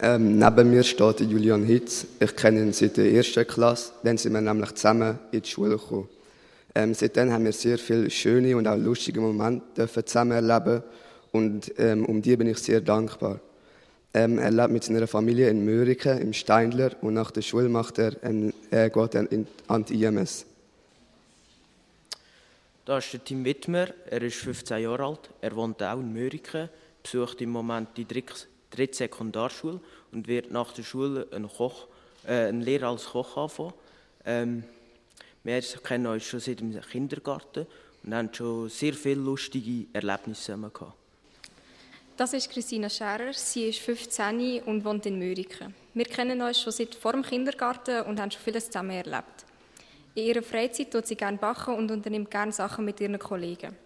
Ähm, 0.00 0.38
neben 0.38 0.70
mir 0.70 0.82
steht 0.82 1.20
Julian 1.20 1.64
Hitz. 1.64 2.06
Ich 2.20 2.36
kenne 2.36 2.60
ihn 2.60 2.72
seit 2.72 2.98
der 2.98 3.10
ersten 3.12 3.46
Klasse. 3.46 3.92
Dann 4.02 4.18
sind 4.18 4.34
wir 4.34 4.42
nämlich 4.42 4.74
zusammen 4.74 5.18
in 5.32 5.40
die 5.40 5.48
Schule 5.48 5.76
gekommen. 5.76 6.08
Ähm, 6.74 6.92
seitdem 6.92 7.32
haben 7.32 7.44
wir 7.44 7.52
sehr 7.52 7.78
viele 7.78 8.10
schöne 8.10 8.54
und 8.54 8.66
auch 8.66 8.76
lustige 8.76 9.18
Momente 9.18 9.88
zusammen 9.88 10.32
erleben 10.32 10.82
und 11.32 11.72
ähm, 11.78 12.04
um 12.04 12.20
die 12.20 12.36
bin 12.36 12.48
ich 12.48 12.58
sehr 12.58 12.82
dankbar. 12.82 13.40
Ähm, 14.12 14.38
er 14.38 14.50
lebt 14.50 14.70
mit 14.70 14.84
seiner 14.84 15.06
Familie 15.06 15.48
in 15.48 15.64
Mörike, 15.64 16.10
im 16.10 16.34
Steindler 16.34 16.90
und 17.00 17.14
nach 17.14 17.30
der 17.30 17.40
Schule 17.40 17.70
macht 17.70 17.98
er 17.98 18.16
ein, 18.22 18.52
äh, 18.70 18.90
geht 18.90 19.14
er 19.14 19.32
in, 19.32 19.46
an 19.68 19.86
die 19.86 20.04
IMS. 20.04 20.44
Da 22.84 22.98
ist 22.98 23.10
der 23.10 23.24
Tim 23.24 23.42
Wittmer, 23.46 23.88
er 24.10 24.22
ist 24.22 24.36
15 24.36 24.82
Jahre 24.82 25.04
alt, 25.04 25.30
er 25.40 25.56
wohnt 25.56 25.82
auch 25.82 25.98
in 25.98 26.12
Mörike, 26.12 26.68
besucht 27.02 27.40
im 27.40 27.50
Moment 27.50 27.88
die 27.96 28.04
dritte 28.70 28.96
Sekundarschule 28.96 29.80
und 30.12 30.28
wird 30.28 30.50
nach 30.50 30.72
der 30.72 30.82
Schule 30.82 31.26
eine, 31.30 31.48
Koch, 31.48 31.86
äh, 32.26 32.48
eine 32.48 32.64
Lehre 32.64 32.88
als 32.88 33.06
Koch 33.06 33.36
anfangen. 33.36 33.72
Ähm, 34.24 34.64
wir 35.44 35.60
kennen 35.62 36.06
uns 36.06 36.24
schon 36.24 36.40
seit 36.40 36.60
dem 36.60 36.80
Kindergarten 36.80 37.66
und 38.02 38.14
haben 38.14 38.32
schon 38.32 38.68
sehr 38.68 38.94
viele 38.94 39.20
lustige 39.20 39.86
Erlebnisse 39.92 40.42
zusammen 40.42 40.72
gehabt. 40.72 40.94
Das 42.16 42.32
ist 42.32 42.50
Christina 42.50 42.88
Scherer. 42.88 43.32
Sie 43.34 43.68
ist 43.68 43.78
15 43.80 44.62
und 44.62 44.84
wohnt 44.84 45.04
in 45.04 45.18
Mürike. 45.18 45.70
Wir 45.92 46.04
kennen 46.06 46.40
uns 46.40 46.60
schon 46.60 46.72
seit 46.72 46.94
vor 46.94 47.12
dem 47.12 47.22
Kindergarten 47.22 48.02
und 48.06 48.18
haben 48.18 48.30
schon 48.30 48.40
vieles 48.42 48.66
zusammen 48.66 48.90
erlebt. 48.90 49.44
In 50.14 50.24
ihrer 50.24 50.42
Freizeit 50.42 50.90
tut 50.90 51.06
sie 51.06 51.14
gerne 51.14 51.36
backen 51.36 51.74
und 51.74 51.90
unternimmt 51.90 52.30
gerne 52.30 52.52
Sachen 52.52 52.86
mit 52.86 53.00
ihren 53.00 53.18
Kollegen. 53.18 53.76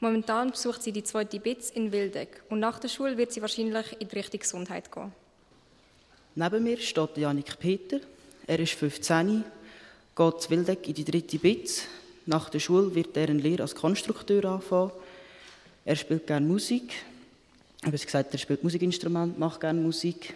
Momentan 0.00 0.50
besucht 0.50 0.82
sie 0.82 0.92
die 0.92 1.04
zweite 1.04 1.40
BITS 1.40 1.70
in 1.70 1.90
Wildeck 1.90 2.42
und 2.50 2.60
nach 2.60 2.78
der 2.78 2.88
Schule 2.88 3.16
wird 3.16 3.32
sie 3.32 3.40
wahrscheinlich 3.40 3.96
in 3.98 4.08
die 4.08 4.14
Richtung 4.14 4.40
Gesundheit 4.40 4.92
gehen. 4.92 5.12
Neben 6.34 6.62
mir 6.62 6.76
steht 6.78 7.16
Janik 7.16 7.58
Peter. 7.58 8.00
Er 8.46 8.60
ist 8.60 8.74
15, 8.74 9.42
geht 10.14 10.40
zu 10.42 10.50
Wildeck 10.50 10.86
in 10.86 10.94
die 10.94 11.04
dritte 11.04 11.38
BITS. 11.38 11.84
Nach 12.26 12.50
der 12.50 12.58
Schule 12.58 12.94
wird 12.94 13.16
er 13.16 13.30
eine 13.30 13.40
Lehre 13.40 13.62
als 13.62 13.74
Konstrukteur 13.74 14.44
anfangen. 14.44 14.90
Er 15.84 15.96
spielt 15.96 16.26
gerne 16.26 16.46
Musik. 16.46 16.92
Ich 17.80 17.86
habe 17.86 17.98
gesagt, 17.98 18.34
er 18.34 18.38
spielt 18.38 18.64
Musikinstrument, 18.64 19.38
macht 19.38 19.60
gerne 19.60 19.80
Musik. 19.80 20.34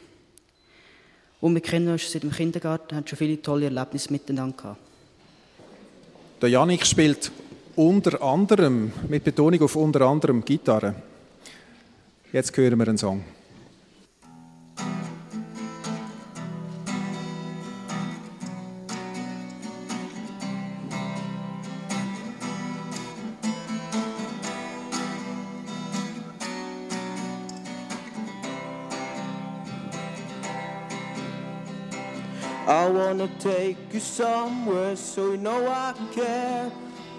Und 1.40 1.55
wir 1.55 1.61
kennen 1.61 1.88
uns 1.88 2.11
seit 2.11 2.23
dem 2.23 2.31
Kindergarten, 2.31 2.96
haben 2.96 3.07
schon 3.07 3.18
viele 3.18 3.42
tolle 3.42 3.66
Erlebnisse 3.66 4.12
miteinander 4.12 4.57
gehabt. 4.57 4.81
Der 6.40 6.49
Janik 6.49 6.87
spielt 6.87 7.31
unter 7.81 8.23
anderem, 8.23 8.93
mit 9.09 9.25
Betonung 9.25 9.62
auf 9.62 9.75
unter 9.75 10.03
anderem 10.03 10.45
Gitarre. 10.45 10.95
Jetzt 12.31 12.55
hören 12.55 12.79
wir 12.79 12.87
einen 12.87 12.99
Song. 12.99 13.25
I 32.69 32.87
wanna 32.88 33.29
take 33.38 33.77
you 33.90 34.01
somewhere 34.01 34.95
so 34.97 35.33
you 35.33 35.38
know 35.38 35.66
I 35.66 35.95
care. 36.14 36.71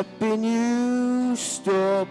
have 0.00 0.18
been 0.18 0.42
used 0.42 1.68
up 1.68 2.08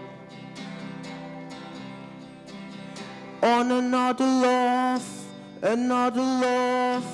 on 3.42 3.72
another 3.72 4.24
love, 4.24 5.04
another 5.60 6.22
love. 6.22 7.04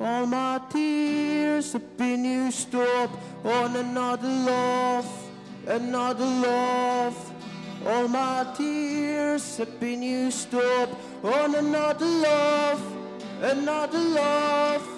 All 0.00 0.24
my 0.26 0.60
tears 0.70 1.72
have 1.72 1.96
been 1.96 2.24
used 2.24 2.72
up 2.76 3.10
on 3.44 3.74
another 3.74 4.28
love, 4.28 5.08
another 5.66 6.24
love. 6.24 7.16
All 7.84 8.06
my 8.06 8.46
tears 8.56 9.56
have 9.56 9.80
been 9.80 10.04
used 10.04 10.54
up 10.54 10.90
on 11.24 11.56
another 11.56 12.06
love, 12.06 12.80
another 13.42 13.98
love. 13.98 14.88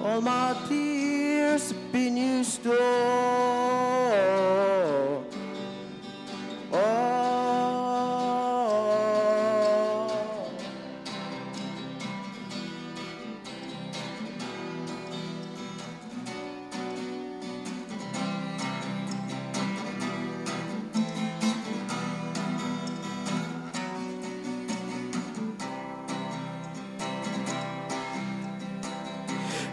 All 0.00 0.20
my 0.20 0.54
tears 0.68 1.25
have 1.46 1.92
been 1.92 2.16
used 2.16 2.66
up. 2.66 2.76
Oh. 6.72 7.45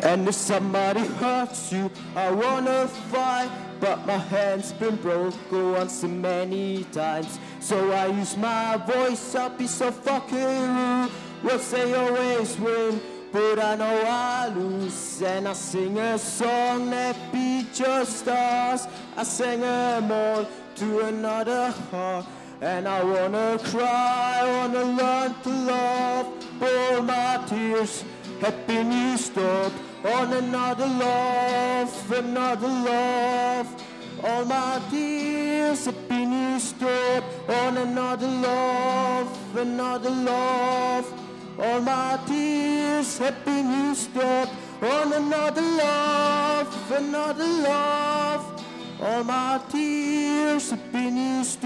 And 0.04 0.28
if 0.28 0.36
somebody 0.36 1.00
hurts 1.00 1.72
you, 1.72 1.90
I 2.14 2.30
wanna 2.30 2.88
fight. 3.10 3.50
But 3.80 4.06
my 4.06 4.18
hand's 4.18 4.74
been 4.74 4.98
broke 4.98 5.34
once 5.50 6.02
too 6.02 6.10
many 6.10 6.84
times. 6.92 7.40
So 7.62 7.92
I 7.92 8.08
use 8.08 8.36
my 8.36 8.78
voice, 8.78 9.34
I'll 9.34 9.50
be 9.50 9.66
so 9.66 9.92
fucking 9.92 10.38
rude. 10.40 11.12
Well, 11.42 11.58
they 11.58 11.94
always 11.94 12.60
win, 12.60 13.02
but 13.32 13.60
I 13.60 13.76
know 13.76 14.04
I 14.06 14.50
lose. 14.50 15.22
And 15.22 15.48
I 15.48 15.54
sing 15.54 15.98
a 15.98 16.18
song 16.18 16.90
that 16.90 17.16
be 17.32 17.66
just 17.74 18.28
us. 18.28 18.88
I 19.16 19.24
sing 19.24 19.62
them 19.62 20.12
all 20.12 20.46
to 20.76 21.00
another 21.00 21.72
heart. 21.92 22.26
And 22.62 22.88
I 22.90 23.04
wanna 23.04 23.58
cry, 23.72 24.42
wanna 24.46 24.84
learn 24.84 25.34
to 25.44 25.50
love. 25.50 26.28
All 26.62 27.02
my 27.02 27.44
tears 27.48 28.04
have 28.42 28.68
been 28.68 28.92
used 28.92 29.38
up 29.38 29.72
on 30.06 30.34
another 30.34 30.86
love, 30.86 32.12
another 32.12 32.68
love. 32.68 33.84
All 34.24 34.46
my 34.46 34.82
tears 34.90 35.86
have 35.86 36.08
been 36.10 36.34
up 36.34 37.50
on 37.50 37.78
another 37.78 38.28
love, 38.28 39.58
another 39.58 40.10
love. 40.10 41.14
All 41.60 41.82
my 41.82 42.20
tears 42.26 43.18
have 43.20 43.46
been 43.46 43.96
up 44.18 44.50
on 44.82 45.14
another 45.14 45.62
love, 45.62 46.92
another 46.92 47.46
love. 47.46 48.66
All 49.02 49.24
my 49.24 49.62
tears 49.70 50.70
have 50.72 50.92
been 50.92 51.18
up. 51.40 51.66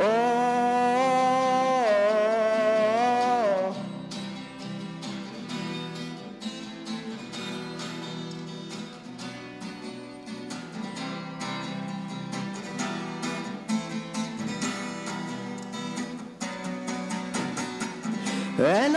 Oh. 0.00 0.47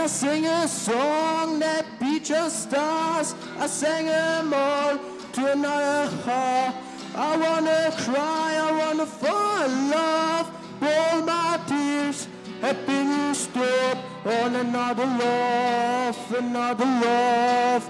I 0.02 0.06
sing 0.08 0.46
a 0.46 0.66
song 0.66 1.60
that 1.60 1.86
just 2.24 2.64
stars. 2.64 3.36
I 3.56 3.68
sang 3.68 4.06
them 4.06 4.52
all 4.52 4.98
to 5.34 5.52
another 5.52 6.10
heart. 6.24 6.74
I 7.14 7.36
wanna 7.36 7.94
cry, 7.98 8.48
I 8.66 8.70
wanna 8.80 9.06
fall 9.06 9.62
in 9.62 9.90
love. 9.90 10.50
All 10.82 11.22
my 11.22 11.60
tears 11.68 12.26
have 12.62 12.84
been 12.84 13.28
used 13.28 13.56
up 13.56 13.98
on 14.26 14.56
another 14.56 15.06
love, 15.06 16.34
another 16.36 16.84
love. 16.84 17.82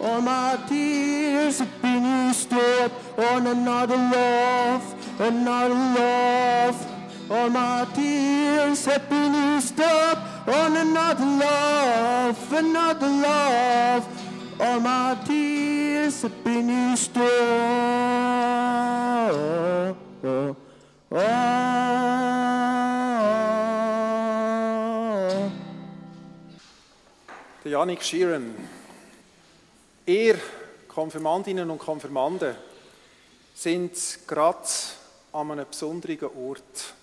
All 0.00 0.20
my 0.20 0.58
tears 0.68 1.58
have 1.58 1.82
been 1.82 2.28
used 2.28 2.52
up 2.52 2.92
on 3.18 3.44
another 3.44 3.96
love, 3.96 4.84
another 5.18 5.74
love. 5.74 6.76
All 7.28 7.50
my 7.50 7.88
tears 7.92 8.84
have 8.84 9.10
been 9.10 9.34
used 9.34 9.80
up 9.80 10.25
on 10.48 10.76
another 10.76 11.24
love, 11.24 12.52
another 12.52 13.08
love. 13.08 14.06
All 14.58 14.80
my 14.80 15.16
tears 15.26 16.22
have 16.22 16.44
been 16.44 16.68
used. 16.68 17.14
Der 27.64 27.72
Janik 27.72 28.02
Schieren. 28.02 28.54
Ihr 30.06 30.38
Konfirmandinnen 30.86 31.68
und 31.68 31.78
Konfirmanden 31.78 32.54
sind 33.54 33.92
gerade 34.26 34.68
an 35.32 35.50
einem 35.50 35.66
besonderen 35.68 36.30
Ort. 36.36 36.94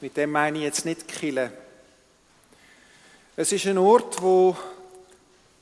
Mit 0.00 0.16
dem 0.16 0.32
meine 0.32 0.58
ich 0.58 0.64
jetzt 0.64 0.84
nicht 0.84 1.08
Kille. 1.08 1.61
Es 3.34 3.50
ist 3.50 3.66
ein 3.66 3.78
Ort, 3.78 4.20
wo 4.20 4.54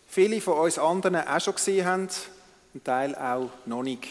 viele 0.09 0.40
von 0.40 0.59
uns 0.59 0.76
anderen 0.76 1.16
auch 1.16 1.40
schon 1.40 1.54
gesehen 1.54 1.87
haben, 1.87 2.09
ein 2.74 2.83
Teil 2.83 3.14
auch 3.14 3.48
noch 3.64 3.85
nicht. 3.85 4.09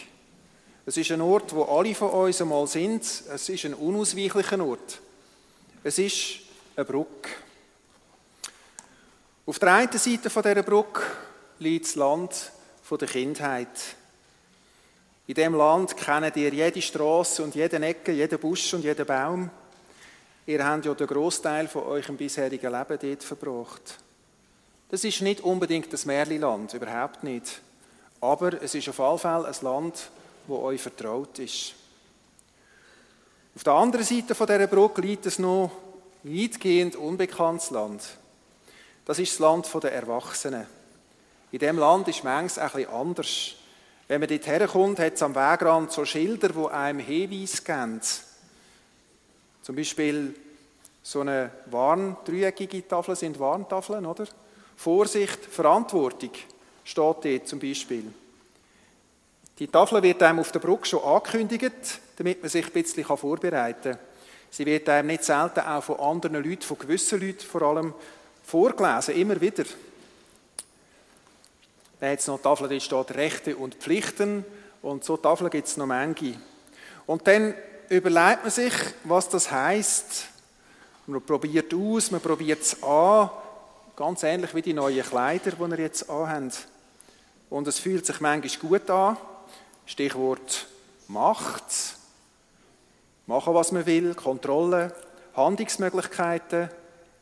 Es 0.86 0.96
ist 0.96 1.10
ein 1.10 1.20
Ort, 1.20 1.54
wo 1.54 1.64
alle 1.64 1.94
von 1.94 2.08
uns 2.08 2.40
einmal 2.40 2.66
sind. 2.66 3.02
Es 3.02 3.48
ist 3.50 3.66
ein 3.66 3.74
unausweichlicher 3.74 4.64
Ort. 4.64 5.00
Es 5.84 5.98
ist 5.98 6.38
eine 6.74 6.86
Brücke. 6.86 7.28
Auf 9.44 9.58
der 9.58 9.74
einen 9.74 9.92
Seite 9.92 10.30
dieser 10.30 10.62
Brücke 10.62 11.02
liegt 11.58 11.84
das 11.84 11.96
Land 11.96 12.52
der 12.90 13.08
Kindheit. 13.08 13.68
In 15.26 15.34
diesem 15.34 15.54
Land 15.54 15.98
kennt 15.98 16.34
ihr 16.36 16.54
jede 16.54 16.80
Straße 16.80 17.42
und 17.42 17.54
jede 17.54 17.76
Ecke, 17.76 18.12
jeden 18.12 18.38
Busch 18.38 18.72
und 18.72 18.84
jeden 18.84 19.04
Baum. 19.04 19.50
Ihr 20.50 20.66
habt 20.66 20.84
ja 20.84 20.94
den 20.94 21.06
Großteil 21.06 21.68
von 21.68 21.84
eurem 21.84 22.16
bisherigen 22.16 22.72
Leben 22.72 22.98
dort 23.00 23.22
verbracht. 23.22 23.98
Das 24.88 25.04
ist 25.04 25.20
nicht 25.20 25.42
unbedingt 25.42 25.92
das 25.92 26.06
Märliland, 26.06 26.74
überhaupt 26.74 27.22
nicht. 27.22 27.60
aber 28.20 28.60
es 28.60 28.74
ist 28.74 28.88
auf 28.88 28.98
alle 28.98 29.18
Fälle 29.18 29.46
ein 29.46 29.54
Land, 29.62 30.10
wo 30.48 30.58
euch 30.58 30.82
vertraut 30.82 31.38
ist. 31.38 31.74
Auf 33.54 33.62
der 33.62 33.74
anderen 33.74 34.04
Seite 34.04 34.34
von 34.34 34.48
dieser 34.48 34.66
Brücke 34.66 35.00
liegt 35.02 35.24
es 35.26 35.38
noch 35.38 35.70
weitgehend 36.24 36.96
unbekanntes 36.96 37.70
Land. 37.70 38.02
Das 39.04 39.20
ist 39.20 39.30
das 39.30 39.38
Land 39.38 39.68
der 39.84 39.92
Erwachsenen. 39.92 40.66
In 41.52 41.60
diesem 41.60 41.78
Land 41.78 42.08
ist 42.08 42.24
manches 42.24 42.58
ein 42.58 42.68
bisschen 42.72 42.90
anders. 42.90 43.54
Wenn 44.08 44.18
man 44.18 44.28
dort 44.28 44.46
herkommt, 44.48 44.98
hat 44.98 45.14
es 45.14 45.22
am 45.22 45.36
Wegrand 45.36 45.92
so 45.92 46.04
Schilder, 46.04 46.48
die 46.48 46.74
einem 46.74 46.98
Hinweis 46.98 47.62
geben. 47.62 48.00
Zum 49.62 49.76
Beispiel 49.76 50.34
so 51.02 51.20
eine 51.20 51.50
Warn, 51.66 52.16
dreieckige 52.24 52.86
Tafel 52.86 53.16
sind 53.16 53.38
Warntafeln, 53.38 54.06
oder? 54.06 54.26
Vorsicht, 54.76 55.44
Verantwortung 55.44 56.30
steht 56.84 56.96
dort 57.24 57.48
zum 57.48 57.58
Beispiel. 57.58 58.04
Die 59.58 59.68
Tafel 59.68 60.02
wird 60.02 60.22
einem 60.22 60.38
auf 60.38 60.52
der 60.52 60.60
Brücke 60.60 60.86
schon 60.86 61.04
angekündigt, 61.04 62.00
damit 62.16 62.40
man 62.40 62.48
sich 62.48 62.64
ein 62.64 62.72
bisschen 62.72 63.04
vorbereiten 63.04 63.92
kann. 63.92 63.98
Sie 64.50 64.66
wird 64.66 64.88
einem 64.88 65.08
nicht 65.08 65.22
selten 65.22 65.60
auch 65.60 65.82
von 65.82 66.00
anderen 66.00 66.42
Leuten, 66.42 66.62
von 66.62 66.78
gewissen 66.78 67.20
Leuten 67.20 67.40
vor 67.40 67.62
allem, 67.62 67.94
vorgelesen, 68.42 69.14
immer 69.14 69.40
wieder. 69.40 69.64
Dann 72.00 72.12
hat 72.12 72.18
es 72.18 72.26
noch 72.26 72.40
Tafeln, 72.40 72.70
die 72.70 72.80
steht 72.80 73.14
Rechte 73.14 73.56
und 73.56 73.74
Pflichten 73.74 74.44
und 74.82 75.04
so 75.04 75.18
Tafeln 75.18 75.50
gibt 75.50 75.68
es 75.68 75.76
noch 75.76 75.86
manche. 75.86 76.34
Und 77.06 77.26
dann 77.26 77.54
überlegt 77.90 78.42
man 78.42 78.50
sich, 78.50 78.72
was 79.04 79.28
das 79.28 79.50
heißt. 79.50 80.26
Man 81.06 81.20
probiert 81.22 81.74
aus, 81.74 82.10
man 82.10 82.20
probiert 82.20 82.62
es 82.62 82.80
an, 82.82 83.30
ganz 83.96 84.22
ähnlich 84.22 84.54
wie 84.54 84.62
die 84.62 84.72
neuen 84.72 85.04
Kleider, 85.04 85.50
die 85.50 85.70
ihr 85.72 85.78
jetzt 85.80 86.08
anhabt. 86.08 86.68
Und 87.50 87.66
es 87.66 87.80
fühlt 87.80 88.06
sich 88.06 88.20
manchmal 88.20 88.70
gut 88.70 88.88
an. 88.88 89.16
Stichwort 89.86 90.68
Macht. 91.08 91.64
Machen, 93.26 93.54
was 93.54 93.72
man 93.72 93.86
will, 93.86 94.14
Kontrolle, 94.14 94.94
Handlungsmöglichkeiten, 95.34 96.70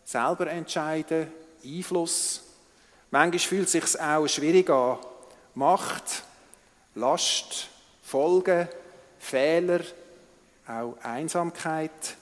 selber 0.05 0.47
entscheiden, 0.49 1.33
Einfluss. 1.65 2.43
Manchmal 3.11 3.39
fühlt 3.39 3.67
es 3.67 3.73
sich 3.73 4.01
auch 4.01 4.27
schwierig 4.27 4.69
an. 4.69 4.99
Macht, 5.55 6.23
Last, 6.95 7.69
Folgen, 8.03 8.69
Fehler, 9.19 9.81
auch 10.69 10.97
Einsamkeit. 11.03 12.17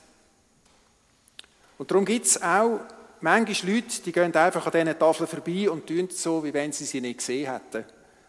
Und 1.78 1.90
darum 1.90 2.04
gibt 2.04 2.26
es 2.26 2.42
auch 2.42 2.80
manchmal 3.20 3.74
Leute, 3.74 4.02
die 4.04 4.12
gehen 4.12 4.34
einfach 4.34 4.66
an 4.66 4.72
diesen 4.72 4.98
Tafeln 4.98 5.28
vorbei 5.28 5.70
und 5.70 5.86
tun 5.86 6.08
so, 6.10 6.42
wie 6.44 6.54
wenn 6.54 6.72
sie 6.72 6.84
sie 6.84 7.00
nicht 7.00 7.18
gesehen 7.18 7.50
hätten. 7.52 7.84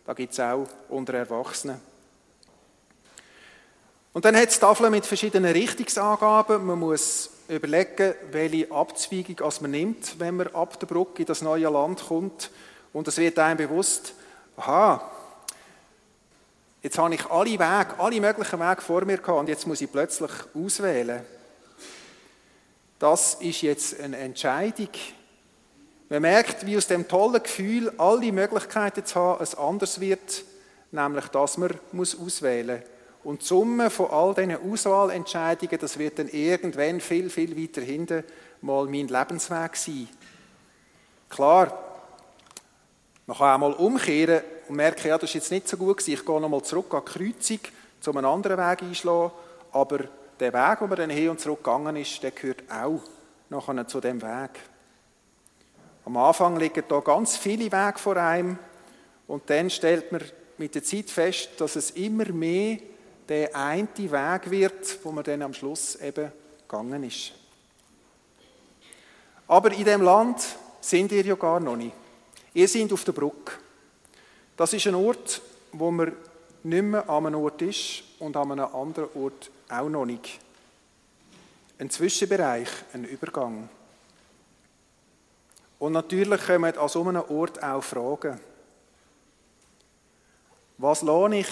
Da 0.06 0.14
gibt 0.14 0.34
es 0.34 0.40
auch 0.40 0.68
unter 0.90 1.14
Erwachsenen. 1.14 1.80
Und 4.14 4.26
dann 4.26 4.36
hat 4.36 4.50
es 4.50 4.60
Tafeln 4.60 4.92
mit 4.92 5.06
verschiedenen 5.06 5.52
Richtungsangaben. 5.52 6.66
Man 6.66 6.80
muss 6.80 7.30
überlegen, 7.48 8.16
welche 8.32 8.72
Abzweigung 8.72 9.54
man 9.62 9.72
nimmt, 9.72 10.20
wenn 10.20 10.38
man 10.38 10.48
ab 10.56 10.80
der 10.80 10.88
Brücke 10.88 11.22
in 11.22 11.28
das 11.28 11.42
neue 11.42 11.70
Land 11.70 12.08
kommt. 12.08 12.50
Und 12.94 13.08
es 13.08 13.18
wird 13.18 13.38
einem 13.38 13.58
bewusst, 13.58 14.14
aha, 14.56 15.12
jetzt 16.82 16.98
habe 16.98 17.14
ich 17.16 17.26
alle 17.26 17.52
Wege, 17.52 18.00
alle 18.00 18.22
möglichen 18.22 18.60
Wege 18.60 18.82
vor 18.82 19.06
mir 19.06 19.18
gehabt 19.18 19.40
und 19.40 19.50
jetzt 19.50 19.68
muss 19.68 19.82
ich 19.82 19.92
plötzlich 19.92 20.32
auswählen. 20.54 21.22
Das 23.00 23.36
ist 23.36 23.62
jetzt 23.62 24.00
eine 24.00 24.18
Entscheidung. 24.18 24.90
Man 26.10 26.22
merkt, 26.22 26.66
wie 26.66 26.78
aus 26.78 26.88
dem 26.88 27.08
tollen 27.08 27.44
Gefühl, 27.44 27.92
alle 27.98 28.32
Möglichkeiten 28.32 29.06
zu 29.06 29.16
haben, 29.16 29.44
es 29.44 29.56
anders 29.56 30.00
wird, 30.00 30.44
nämlich, 30.92 31.28
dass 31.28 31.58
man 31.58 31.74
muss 31.92 32.18
auswählen 32.18 32.80
muss. 32.80 32.98
Und 33.24 33.42
die 33.42 33.46
Summe 33.46 33.90
von 33.90 34.10
all 34.10 34.34
diesen 34.34 34.56
Auswahlentscheidungen, 34.56 35.78
das 35.80 36.00
wird 36.00 36.18
dann 36.18 36.30
irgendwann 36.30 37.02
viel, 37.02 37.30
viel 37.30 37.62
weiter 37.62 37.82
hinten 37.82 38.24
mal 38.62 38.86
mein 38.86 39.10
Lebensweg 39.10 39.76
sein. 39.76 40.08
Klar, 41.30 41.78
man 43.26 43.38
kann 43.38 43.56
auch 43.56 43.58
mal 43.58 43.74
umkehren 43.74 44.42
und 44.68 44.76
merken, 44.76 45.08
ja, 45.08 45.18
das 45.18 45.30
ist 45.30 45.36
jetzt 45.36 45.52
nicht 45.52 45.68
so 45.68 45.78
gut 45.78 45.98
gewesen, 45.98 46.14
ich 46.14 46.26
gehe 46.26 46.42
nochmal 46.42 46.64
zurück 46.64 46.94
an 46.94 47.04
die 47.06 47.12
Kreuzung, 47.12 47.60
um 48.06 48.18
einen 48.18 48.26
anderen 48.26 48.58
Weg 48.58 48.82
einschlagen, 48.82 49.32
aber 49.72 50.00
der 50.40 50.54
Weg, 50.54 50.82
wo 50.82 50.88
man 50.88 50.98
dann 50.98 51.10
hin 51.10 51.30
und 51.30 51.40
zurück 51.40 51.64
gegangen 51.64 51.96
ist, 51.96 52.22
der 52.22 52.32
gehört 52.32 52.64
auch 52.72 53.02
nachher 53.50 53.88
zu 53.88 54.00
dem 54.00 54.22
Weg. 54.22 54.52
Am 56.06 56.16
Anfang 56.18 56.58
liegen 56.58 56.84
da 56.88 57.00
ganz 57.00 57.38
viele 57.38 57.72
Wege 57.72 57.98
vor 57.98 58.18
einem 58.18 58.58
und 59.28 59.50
dann 59.50 59.70
stellt 59.70 60.12
man 60.12 60.22
mit 60.58 60.76
der 60.76 60.84
Zeit 60.84 61.10
fest, 61.10 61.50
dass 61.58 61.76
es 61.76 61.92
immer 61.92 62.26
mehr 62.32 62.78
der 63.28 63.56
eine 63.56 63.88
Weg 63.98 64.50
wird, 64.50 65.00
wo 65.04 65.12
man 65.12 65.24
dann 65.24 65.42
am 65.42 65.54
Schluss 65.54 65.96
eben 65.96 66.32
gegangen 66.68 67.04
ist. 67.04 67.34
Aber 69.48 69.72
in 69.72 69.84
dem 69.84 70.02
Land 70.02 70.42
sind 70.82 71.12
ihr 71.12 71.26
ja 71.26 71.36
gar 71.36 71.60
noch 71.60 71.76
nicht. 71.76 71.94
Ihr 72.54 72.68
seid 72.68 72.92
auf 72.92 73.04
der 73.04 73.12
Brücke. 73.12 73.54
Das 74.58 74.74
ist 74.74 74.88
ein 74.88 74.96
Ort, 74.96 75.40
wo 75.72 75.92
man 75.92 76.12
nicht 76.64 76.84
mehr 76.84 77.08
an 77.08 77.28
einem 77.28 77.42
Ort 77.42 77.62
ist 77.62 78.04
und 78.18 78.36
an 78.36 78.52
einem 78.52 78.66
anderen 78.66 79.10
Ort 79.14 79.52
auch 79.70 79.88
noch 79.88 80.06
nicht. 80.06 80.40
Ein 81.78 81.92
Zwischenbereich, 81.92 82.68
ein 82.94 83.06
Übergang. 83.06 83.70
Und 85.78 85.94
natürlich 85.94 86.44
kommen 86.44 86.76
an 86.76 86.90
so 86.90 87.08
einem 87.08 87.22
Ort 87.30 87.62
auch 87.62 87.84
Fragen. 87.84 88.40
Was 90.80 91.04
lohne 91.04 91.42
ich 91.42 91.50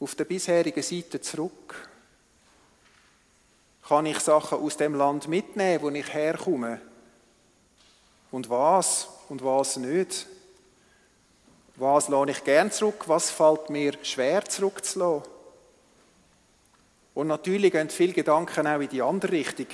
auf 0.00 0.14
der 0.14 0.24
bisherigen 0.24 0.82
Seite 0.82 1.20
zurück? 1.20 1.88
Kann 3.86 4.06
ich 4.06 4.20
Sachen 4.20 4.58
aus 4.58 4.78
dem 4.78 4.94
Land 4.94 5.28
mitnehmen, 5.28 5.82
wo 5.82 5.90
ich 5.90 6.10
herkomme? 6.14 6.80
Und 8.30 8.48
was 8.48 9.06
und 9.28 9.44
was 9.44 9.76
nicht? 9.76 10.26
Was 11.76 12.08
lohne 12.08 12.30
ich 12.30 12.44
gern 12.44 12.70
zurück? 12.70 13.04
Was 13.06 13.30
fällt 13.30 13.68
mir 13.70 13.94
schwer 14.02 14.44
zurückzulassen? 14.44 15.28
Und 17.14 17.28
natürlich 17.28 17.72
gehen 17.72 17.90
viele 17.90 18.12
Gedanken 18.12 18.66
auch 18.66 18.80
in 18.80 18.88
die 18.88 19.02
andere 19.02 19.32
Richtung. 19.32 19.66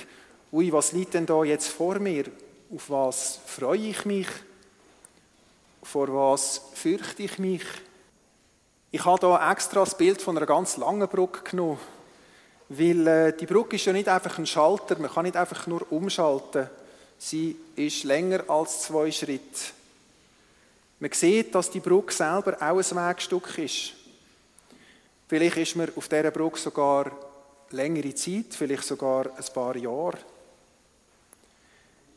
Ui, 0.51 0.71
was 0.71 0.91
liegt 0.91 1.13
denn 1.13 1.25
da 1.25 1.43
jetzt 1.43 1.69
vor 1.69 1.99
mir? 1.99 2.25
Auf 2.73 2.89
was 2.89 3.39
freue 3.45 3.77
ich 3.77 4.05
mich? 4.05 4.27
Vor 5.83 6.07
was 6.13 6.61
fürchte 6.73 7.23
ich 7.23 7.39
mich? 7.39 7.63
Ich 8.91 9.05
habe 9.05 9.27
hier 9.27 9.51
extra 9.51 9.79
das 9.81 9.97
Bild 9.97 10.21
von 10.21 10.37
einer 10.37 10.45
ganz 10.45 10.77
langen 10.77 11.07
Brücke 11.07 11.49
genommen, 11.49 11.79
weil 12.69 13.07
äh, 13.07 13.33
die 13.37 13.45
Brücke 13.45 13.77
ist 13.77 13.85
ja 13.85 13.93
nicht 13.93 14.09
einfach 14.09 14.37
ein 14.37 14.45
Schalter, 14.45 14.99
man 14.99 15.09
kann 15.09 15.23
nicht 15.23 15.37
einfach 15.37 15.65
nur 15.67 15.89
umschalten. 15.91 16.69
Sie 17.17 17.55
ist 17.75 18.03
länger 18.03 18.49
als 18.49 18.81
zwei 18.81 19.11
Schritte. 19.11 19.71
Man 21.01 21.11
sieht, 21.11 21.53
dass 21.53 21.69
die 21.69 21.81
Brücke 21.81 22.13
selber 22.13 22.55
auch 22.61 22.77
ein 22.77 23.09
Wegstück 23.09 23.57
ist. 23.57 23.93
Vielleicht 25.27 25.57
ist 25.57 25.75
man 25.75 25.91
auf 25.95 26.07
dieser 26.07 26.31
Brücke 26.31 26.59
sogar 26.59 27.11
längere 27.71 28.15
Zeit, 28.15 28.45
vielleicht 28.51 28.83
sogar 28.83 29.25
ein 29.25 29.53
paar 29.53 29.75
Jahre. 29.75 30.17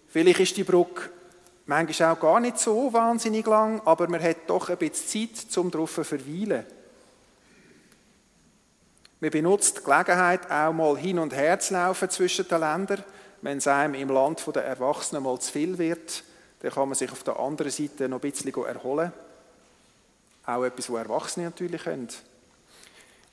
Vielleicht 0.08 0.40
ist 0.40 0.56
die 0.56 0.64
Brücke 0.64 1.10
Manchmal 1.66 2.12
auch 2.12 2.20
gar 2.20 2.40
nicht 2.40 2.58
so 2.58 2.92
wahnsinnig 2.92 3.46
lang, 3.46 3.80
aber 3.86 4.06
man 4.06 4.22
hat 4.22 4.48
doch 4.48 4.68
ein 4.68 4.76
bisschen 4.76 5.34
Zeit, 5.34 5.56
um 5.56 5.70
darauf 5.70 5.94
zu 5.94 6.04
verweilen. 6.04 6.66
Man 9.20 9.30
benutzt 9.30 9.78
die 9.78 9.84
Gelegenheit, 9.84 10.50
auch 10.50 10.74
mal 10.74 10.98
hin 10.98 11.18
und 11.18 11.34
her 11.34 11.58
zu 11.58 11.72
laufen 11.72 12.10
zwischen 12.10 12.46
den 12.46 12.60
Ländern. 12.60 13.02
Wenn 13.40 13.58
es 13.58 13.66
einem 13.66 13.94
im 13.94 14.10
Land 14.10 14.44
der 14.54 14.64
Erwachsenen 14.64 15.22
mal 15.22 15.40
zu 15.40 15.52
viel 15.52 15.78
wird, 15.78 16.22
dann 16.64 16.72
kann 16.72 16.88
man 16.88 16.96
sich 16.96 17.12
auf 17.12 17.22
der 17.22 17.38
anderen 17.38 17.70
Seite 17.70 18.08
noch 18.08 18.22
ein 18.22 18.30
bisschen 18.30 18.54
erholen. 18.54 19.12
Auch 20.46 20.64
etwas, 20.64 20.90
was 20.90 21.02
Erwachsene 21.02 21.44
natürlich 21.44 21.84
können. 21.84 22.08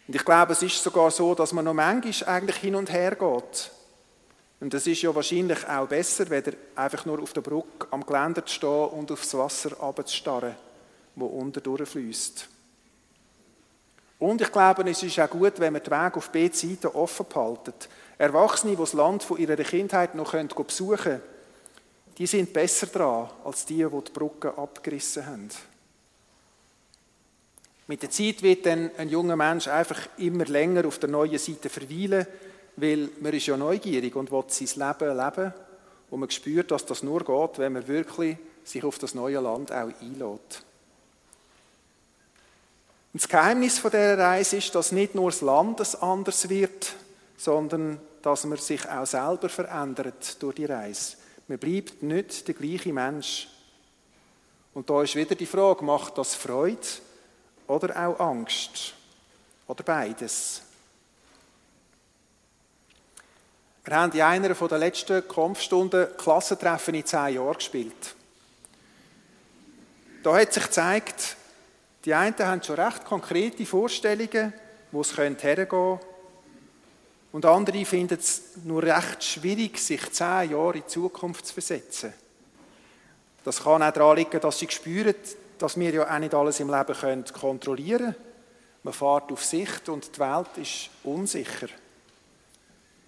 Und 0.06 0.15
ich 0.15 0.26
glaube, 0.26 0.52
es 0.52 0.62
ist 0.62 0.84
sogar 0.84 1.10
so, 1.12 1.34
dass 1.34 1.54
man 1.54 1.63
noch 1.63 1.74
manchmal 1.74 2.36
eigentlich 2.36 2.58
hin 2.58 2.76
und 2.76 2.91
her 2.91 3.15
geht. 3.15 3.72
Und 4.60 4.74
das 4.74 4.86
ist 4.86 5.02
ja 5.02 5.15
wahrscheinlich 5.15 5.65
auch 5.65 5.88
besser, 5.88 6.30
weder 6.30 6.52
einfach 6.76 7.06
nur 7.06 7.22
auf 7.22 7.32
der 7.32 7.39
Brücke 7.39 7.88
am 7.91 8.06
Geländer 8.06 8.46
zu 8.46 8.54
stehen 8.54 8.89
und 8.89 9.10
aufs 9.10 9.34
Wasser 9.34 9.78
runterzustarren, 9.78 10.56
wo 11.15 11.28
unten 11.28 11.63
durchfließt. 11.63 12.50
Und 14.20 14.41
ich 14.41 14.52
glaube, 14.52 14.89
es 14.89 15.04
ist 15.04 15.17
auch 15.22 15.30
gut, 15.30 15.58
wenn 15.58 15.72
man 15.72 15.82
den 15.82 15.91
Weg 15.91 16.17
auf 16.17 16.30
beide 16.32 16.54
Seiten 16.54 16.88
offen 16.88 17.26
behaltet. 17.30 17.88
Erwachsene, 18.17 18.74
die 18.74 18.78
das 18.78 18.91
Land 18.91 19.24
von 19.24 19.38
ihrer 19.38 19.56
Kindheit 19.56 20.15
noch 20.15 20.34
besuchen 20.34 20.98
können, 20.98 21.22
die 22.17 22.28
sind 22.28 22.54
besser 22.54 22.88
dran 22.88 23.30
als 23.43 23.65
die, 23.65 23.86
die 23.86 24.04
die 24.04 24.12
Brücke 24.12 24.58
abgerissen 24.58 25.26
haben. 25.26 25.50
Mit 27.88 28.04
der 28.04 28.12
Zeit 28.12 28.41
wird 28.41 28.65
dann 28.65 28.91
ein 28.97 29.10
junger 29.10 29.36
Mensch 29.36 29.67
einfach 29.67 30.00
immer 30.17 30.45
länger 30.45 30.86
auf 30.86 31.00
der 31.00 31.10
neuen 31.10 31.38
Seite 31.38 31.69
verweilen 31.69 32.26
weil 32.76 33.10
man 33.19 33.34
ist 33.34 33.45
ja 33.45 33.58
neugierig 33.58 34.15
und 34.15 34.32
will 34.32 34.43
sein 34.47 34.67
Leben 34.67 35.17
leben 35.17 35.54
und 36.10 36.19
man 36.19 36.30
spürt, 36.30 36.71
dass 36.71 36.86
das 36.86 37.04
nur 37.04 37.24
geht, 37.24 37.60
wenn 37.60 37.74
man 37.74 37.88
wirklich 37.88 38.38
sich 38.63 38.84
auf 38.84 39.00
das 39.00 39.13
neue 39.13 39.39
Land 39.39 39.71
auch 39.71 39.89
einlädt. 40.02 40.63
Und 43.13 43.21
das 43.21 43.28
Geheimnis 43.28 43.80
von 43.80 43.91
dieser 43.91 44.17
Reise 44.17 44.58
ist, 44.58 44.74
dass 44.74 44.91
nicht 44.91 45.15
nur 45.15 45.32
das 45.32 45.41
Land 45.41 45.82
anders 46.02 46.47
wird, 46.47 46.93
sondern 47.38 48.00
dass 48.21 48.45
man 48.45 48.58
sich 48.58 48.88
auch 48.88 49.06
selber 49.06 49.50
verändert 49.50 50.41
durch 50.41 50.56
die 50.56 50.65
Reise. 50.65 51.17
Man 51.51 51.59
bleibt 51.59 52.01
nicht 52.01 52.47
der 52.47 52.55
gleiche 52.55 52.93
Mensch. 52.93 53.49
Und 54.73 54.89
da 54.89 55.03
ist 55.03 55.17
wieder 55.17 55.35
die 55.35 55.45
Frage, 55.45 55.83
macht 55.83 56.17
das 56.17 56.33
Freude 56.33 56.79
oder 57.67 57.89
auch 58.07 58.17
Angst? 58.21 58.93
Oder 59.67 59.83
beides? 59.83 60.61
Wir 63.83 63.97
haben 63.97 64.13
in 64.13 64.21
einer 64.21 64.53
der 64.53 64.77
letzten 64.77 65.27
Kampfstunden 65.27 66.15
Klassentreffen 66.15 66.95
in 66.95 67.05
zehn 67.05 67.35
Jahren 67.35 67.55
gespielt. 67.55 68.15
Da 70.23 70.33
hat 70.37 70.53
sich 70.53 70.63
gezeigt, 70.63 71.35
die 72.05 72.13
einen 72.13 72.37
haben 72.39 72.63
schon 72.63 72.79
recht 72.79 73.03
konkrete 73.03 73.65
Vorstellungen, 73.65 74.53
wo 74.93 75.01
es 75.01 75.17
hergehen 75.17 75.67
könnte. 75.67 75.99
Und 77.32 77.46
andere 77.46 77.86
finden 77.86 78.17
es 78.20 78.58
nur 78.63 78.84
recht 78.84 79.24
schwierig, 79.24 79.80
sich 79.80 80.12
zehn 80.12 80.52
Jahre 80.52 80.76
in 80.78 80.84
die 80.84 80.88
Zukunft 80.88 81.46
zu 81.46 81.54
versetzen. 81.54 82.13
Das 83.44 83.63
kann 83.63 83.82
auch 83.82 83.91
daran 83.91 84.17
liegen, 84.17 84.39
dass 84.39 84.60
sie 84.60 84.70
spüren, 84.70 85.15
dass 85.58 85.80
wir 85.80 85.91
ja 85.91 86.13
auch 86.13 86.20
nicht 86.20 86.34
alles 86.34 86.60
im 86.60 86.70
Leben 86.70 87.26
kontrollieren 87.34 88.13
können. 88.13 88.32
Man 88.84 88.94
fährt 88.94 89.32
auf 89.32 89.46
Sicht 89.46 89.89
und 89.89 90.15
die 90.15 90.20
Welt 90.20 90.58
ist 90.58 90.89
unsicher. 91.04 91.67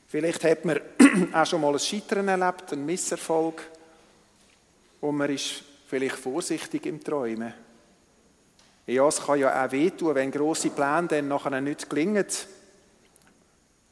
Vielleicht 0.08 0.44
hat 0.44 0.64
man 0.64 0.80
auch 1.34 1.46
schon 1.46 1.62
mal 1.62 1.74
ein 1.74 1.80
Scheitern 1.80 2.28
erlebt, 2.28 2.72
einen 2.72 2.86
Misserfolg. 2.86 3.62
Und 5.02 5.18
man 5.18 5.32
ist 5.32 5.64
vielleicht 5.88 6.16
vorsichtig 6.16 6.86
im 6.86 7.04
Träumen. 7.04 7.54
Ja, 8.86 9.08
es 9.08 9.26
kann 9.26 9.40
ja 9.40 9.66
auch 9.66 9.72
wehtun, 9.72 10.14
wenn 10.14 10.30
grosse 10.30 10.70
Pläne 10.70 11.08
dann 11.08 11.28
nachher 11.28 11.60
nicht 11.60 11.90
gelingen. 11.90 12.28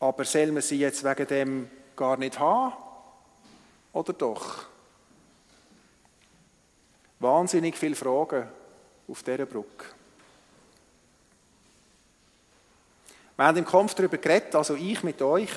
Aber 0.01 0.25
soll 0.25 0.51
man 0.51 0.63
sie 0.63 0.79
jetzt 0.79 1.03
wegen 1.03 1.27
dem 1.27 1.69
gar 1.95 2.17
nicht 2.17 2.39
haben? 2.39 2.73
Oder 3.93 4.13
doch? 4.13 4.65
Wahnsinnig 7.19 7.77
viele 7.77 7.95
Fragen 7.95 8.47
auf 9.07 9.21
dieser 9.21 9.45
Brücke. 9.45 9.85
Wir 13.37 13.45
haben 13.45 13.57
im 13.57 13.65
Kampf 13.65 13.93
darüber 13.93 14.17
geredet, 14.17 14.55
also 14.55 14.75
ich 14.75 15.03
mit 15.03 15.21
euch, 15.21 15.51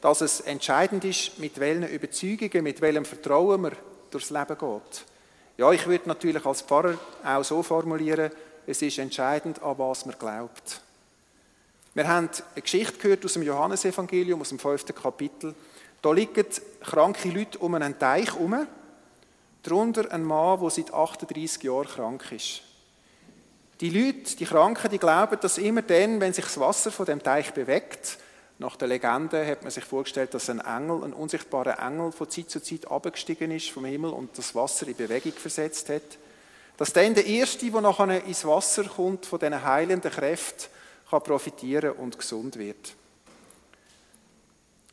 dass 0.00 0.22
es 0.22 0.40
entscheidend 0.40 1.04
ist, 1.04 1.38
mit 1.38 1.60
welchen 1.60 1.86
Überzeugungen, 1.86 2.64
mit 2.64 2.80
welchem 2.80 3.04
Vertrauen 3.04 3.60
man 3.60 3.76
durchs 4.10 4.30
Leben 4.30 4.58
geht. 4.58 5.04
Ja, 5.58 5.72
ich 5.72 5.86
würde 5.86 6.08
natürlich 6.08 6.44
als 6.46 6.62
Pfarrer 6.62 6.98
auch 7.22 7.44
so 7.44 7.62
formulieren, 7.62 8.30
es 8.66 8.80
ist 8.80 8.98
entscheidend, 8.98 9.62
an 9.62 9.78
was 9.78 10.06
man 10.06 10.18
glaubt. 10.18 10.80
Wir 11.92 12.06
haben 12.06 12.30
eine 12.54 12.62
Geschichte 12.62 12.98
gehört 12.98 13.24
aus 13.24 13.32
dem 13.32 13.42
Johannesevangelium, 13.42 14.40
aus 14.40 14.50
dem 14.50 14.60
fünften 14.60 14.94
Kapitel. 14.94 15.56
Da 16.00 16.12
liegen 16.12 16.46
kranke 16.80 17.28
Leute 17.28 17.58
um 17.58 17.74
einen 17.74 17.98
Teich 17.98 18.32
herum, 18.32 18.64
darunter 19.64 20.12
ein 20.12 20.22
Mann, 20.22 20.60
der 20.60 20.70
seit 20.70 20.94
38 20.94 21.64
Jahren 21.64 21.88
krank 21.88 22.30
ist. 22.30 22.62
Die 23.80 23.90
Leute, 23.90 24.36
die 24.36 24.44
Kranken, 24.44 24.88
die 24.88 24.98
glauben, 24.98 25.38
dass 25.40 25.58
immer 25.58 25.82
dann, 25.82 26.20
wenn 26.20 26.32
sich 26.32 26.44
das 26.44 26.60
Wasser 26.60 26.92
von 26.92 27.06
dem 27.06 27.22
Teich 27.22 27.52
bewegt, 27.52 28.18
nach 28.58 28.76
der 28.76 28.88
Legende 28.88 29.44
hat 29.44 29.62
man 29.62 29.72
sich 29.72 29.84
vorgestellt, 29.84 30.34
dass 30.34 30.48
ein 30.48 30.60
Engel, 30.60 31.02
ein 31.02 31.14
unsichtbarer 31.14 31.78
Engel 31.84 32.12
von 32.12 32.30
Zeit 32.30 32.50
zu 32.50 32.62
Zeit 32.62 32.88
abgestiegen 32.88 33.50
ist 33.50 33.70
vom 33.70 33.86
Himmel 33.86 34.10
und 34.10 34.36
das 34.38 34.54
Wasser 34.54 34.86
in 34.86 34.94
Bewegung 34.94 35.32
versetzt 35.32 35.88
hat. 35.88 36.02
Dass 36.76 36.92
dann 36.92 37.14
der 37.14 37.26
Erste, 37.26 37.70
der 37.70 37.80
nachher 37.80 38.22
ins 38.24 38.44
Wasser 38.44 38.84
kommt, 38.84 39.26
von 39.26 39.38
diesen 39.40 39.64
heilenden 39.64 40.10
Kräften, 40.10 40.68
kann 41.10 41.22
profitieren 41.22 41.92
und 41.92 42.18
gesund 42.18 42.56
wird. 42.56 42.94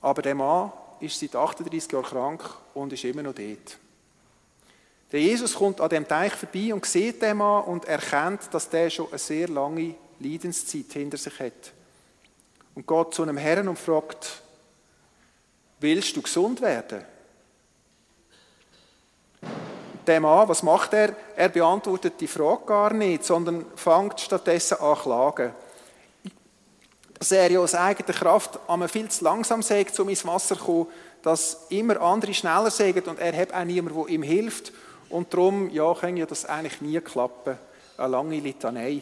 Aber 0.02 0.22
der 0.22 0.36
Mann 0.36 0.72
ist 1.00 1.20
seit 1.20 1.36
38 1.36 1.92
Jahren 1.92 2.06
krank 2.06 2.44
und 2.74 2.94
ist 2.94 3.04
immer 3.04 3.24
noch 3.24 3.36
dort. 3.36 3.78
Der 5.12 5.22
Jesus 5.22 5.56
kommt 5.56 5.80
an 5.80 5.90
dem 5.90 6.08
Teich 6.08 6.34
vorbei 6.34 6.74
und 6.74 6.86
sieht 6.86 7.22
den 7.22 7.38
Mann 7.38 7.64
und 7.64 7.86
erkennt, 7.86 8.54
dass 8.54 8.70
der 8.70 8.90
schon 8.90 9.08
eine 9.10 9.18
sehr 9.18 9.48
lange 9.48 9.96
Leidenszeit 10.20 10.92
hinter 10.92 11.18
sich 11.18 11.40
hat 11.40 11.72
und 12.76 12.86
geht 12.86 13.14
zu 13.14 13.24
einem 13.24 13.38
Herrn 13.38 13.68
und 13.68 13.80
fragt, 13.80 14.42
willst 15.80 16.16
du 16.16 16.22
gesund 16.22 16.62
werden? 16.62 17.06
Der 20.06 20.20
Mann, 20.20 20.48
was 20.48 20.64
macht 20.64 20.94
er? 20.94 21.16
Er 21.36 21.50
beantwortet 21.50 22.14
die 22.20 22.28
Frage 22.28 22.66
gar 22.66 22.94
nicht, 22.94 23.26
sondern 23.26 23.66
fängt 23.76 24.20
stattdessen 24.20 24.80
an 24.80 24.96
zu 24.96 25.04
klagen. 25.04 25.54
Dass 27.20 27.32
er 27.32 27.52
ja 27.52 27.60
aus 27.60 27.74
eigener 27.74 28.14
Kraft 28.14 28.60
einmal 28.68 28.88
viel 28.88 29.10
zu 29.10 29.24
langsam 29.24 29.62
sagt, 29.62 30.00
um 30.00 30.10
ins 30.10 30.26
Wasser 30.26 30.58
zu 30.58 30.64
kommen, 30.64 30.88
dass 31.24 31.66
immer 31.70 32.00
andere 32.00 32.34
schneller 32.34 32.70
sagen 32.70 33.04
und 33.08 33.20
er 33.20 33.36
hat 33.36 33.54
auch 33.54 33.64
niemanden, 33.64 34.00
der 34.00 34.10
ihm 34.14 34.24
hilft. 34.24 34.72
Und 35.10 35.34
darum 35.34 35.70
ja, 35.70 35.94
kann 35.94 36.18
ja 36.18 36.26
das 36.26 36.46
eigentlich 36.46 36.82
nie 36.82 37.00
klappen. 37.00 37.58
Eine 37.98 38.08
lange 38.08 38.40
Litanei. 38.40 39.02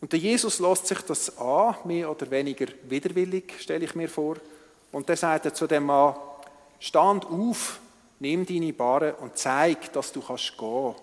Und 0.00 0.12
der 0.12 0.20
Jesus 0.20 0.58
lässt 0.58 0.86
sich 0.86 1.00
das 1.00 1.38
an, 1.38 1.76
mehr 1.84 2.10
oder 2.10 2.30
weniger 2.30 2.66
widerwillig, 2.82 3.54
stelle 3.58 3.86
ich 3.86 3.94
mir 3.94 4.08
vor. 4.08 4.36
Und 4.92 5.08
dann 5.08 5.16
sagt 5.16 5.46
er 5.46 5.54
zu 5.54 5.66
dem 5.66 5.86
Mann, 5.86 6.14
stand 6.78 7.24
auf, 7.24 7.80
nimm 8.20 8.44
deine 8.44 8.74
Barre 8.74 9.14
und 9.14 9.38
zeig, 9.38 9.92
dass 9.94 10.12
du 10.12 10.20
kannst 10.20 10.58
gehen, 10.58 10.94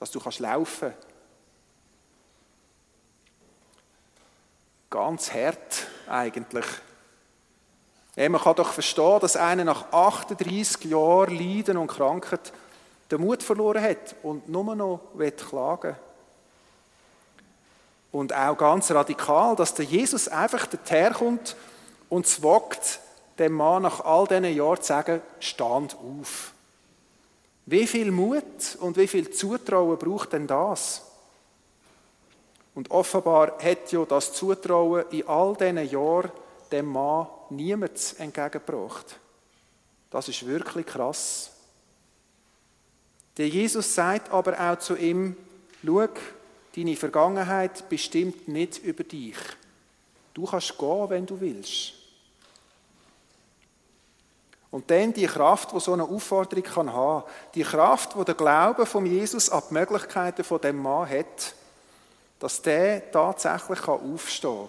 dass 0.00 0.10
du 0.10 0.18
kannst 0.18 0.40
laufen. 0.40 0.92
Ganz 4.90 5.32
hart 5.32 5.86
eigentlich. 6.08 6.66
Ja, 8.14 8.28
man 8.28 8.40
kann 8.40 8.54
doch 8.54 8.72
verstehen, 8.72 9.20
dass 9.20 9.36
einer 9.36 9.64
nach 9.64 9.92
38 9.92 10.84
Jahren 10.84 11.36
Leiden 11.36 11.76
und 11.76 11.88
Krankheit 11.88 12.52
den 13.10 13.20
Mut 13.20 13.42
verloren 13.42 13.82
hat 13.82 14.14
und 14.22 14.48
nur 14.48 14.74
noch 14.74 15.00
klagen 15.36 15.82
will. 15.82 15.96
Und 18.12 18.32
auch 18.32 18.56
ganz 18.56 18.90
radikal, 18.90 19.56
dass 19.56 19.74
der 19.74 19.84
Jesus 19.84 20.28
einfach 20.28 20.66
daherkommt 20.66 21.56
und 22.08 22.26
zwagt, 22.26 23.00
dem 23.38 23.52
Mann 23.52 23.82
nach 23.82 24.00
all 24.00 24.26
diesen 24.26 24.44
Jahren 24.56 24.80
zu 24.80 24.86
sagen, 24.86 25.20
stand 25.40 25.94
auf. 25.96 26.52
Wie 27.66 27.86
viel 27.86 28.10
Mut 28.10 28.76
und 28.80 28.96
wie 28.96 29.08
viel 29.08 29.30
Zutrauen 29.30 29.98
braucht 29.98 30.32
denn 30.32 30.46
das? 30.46 31.02
Und 32.76 32.92
offenbar 32.92 33.58
hat 33.60 33.90
ja 33.90 34.04
das 34.04 34.32
Zutrauen 34.32 35.06
in 35.10 35.26
all 35.26 35.56
diesen 35.56 35.90
Jahren 35.90 36.30
dem 36.70 36.86
Mann 36.86 37.26
niemand 37.50 38.14
entgegengebracht. 38.18 39.18
Das 40.10 40.28
ist 40.28 40.46
wirklich 40.46 40.86
krass. 40.86 41.50
Der 43.36 43.48
Jesus 43.48 43.92
sagt 43.92 44.30
aber 44.30 44.60
auch 44.60 44.78
zu 44.78 44.94
ihm, 44.94 45.36
schau, 45.84 46.08
Deine 46.76 46.94
Vergangenheit 46.94 47.88
bestimmt 47.88 48.48
nicht 48.48 48.84
über 48.84 49.02
dich. 49.02 49.36
Du 50.34 50.44
kannst 50.44 50.76
gehen, 50.76 51.08
wenn 51.08 51.24
du 51.24 51.40
willst. 51.40 51.94
Und 54.70 54.90
dann 54.90 55.14
die 55.14 55.26
Kraft, 55.26 55.72
die 55.72 55.80
so 55.80 55.94
eine 55.94 56.04
Aufforderung 56.04 56.64
kann 56.64 56.92
haben, 56.92 57.24
die 57.54 57.62
Kraft, 57.62 58.14
die 58.14 58.24
der 58.26 58.34
Glaube 58.34 58.84
von 58.84 59.06
Jesus 59.06 59.48
an 59.48 59.62
die 59.70 59.74
Möglichkeiten 59.74 60.44
von 60.44 60.60
dem 60.60 60.82
Mann 60.82 61.08
hat, 61.08 61.54
dass 62.38 62.62
der 62.62 63.10
tatsächlich 63.10 63.86
aufstehen 63.88 64.68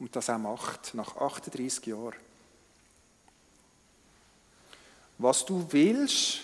und 0.00 0.16
das 0.16 0.30
auch 0.30 0.38
macht, 0.38 0.94
nach 0.94 1.16
38 1.16 1.86
Jahren. 1.86 2.14
Was 5.18 5.44
du 5.44 5.66
willst, 5.70 6.40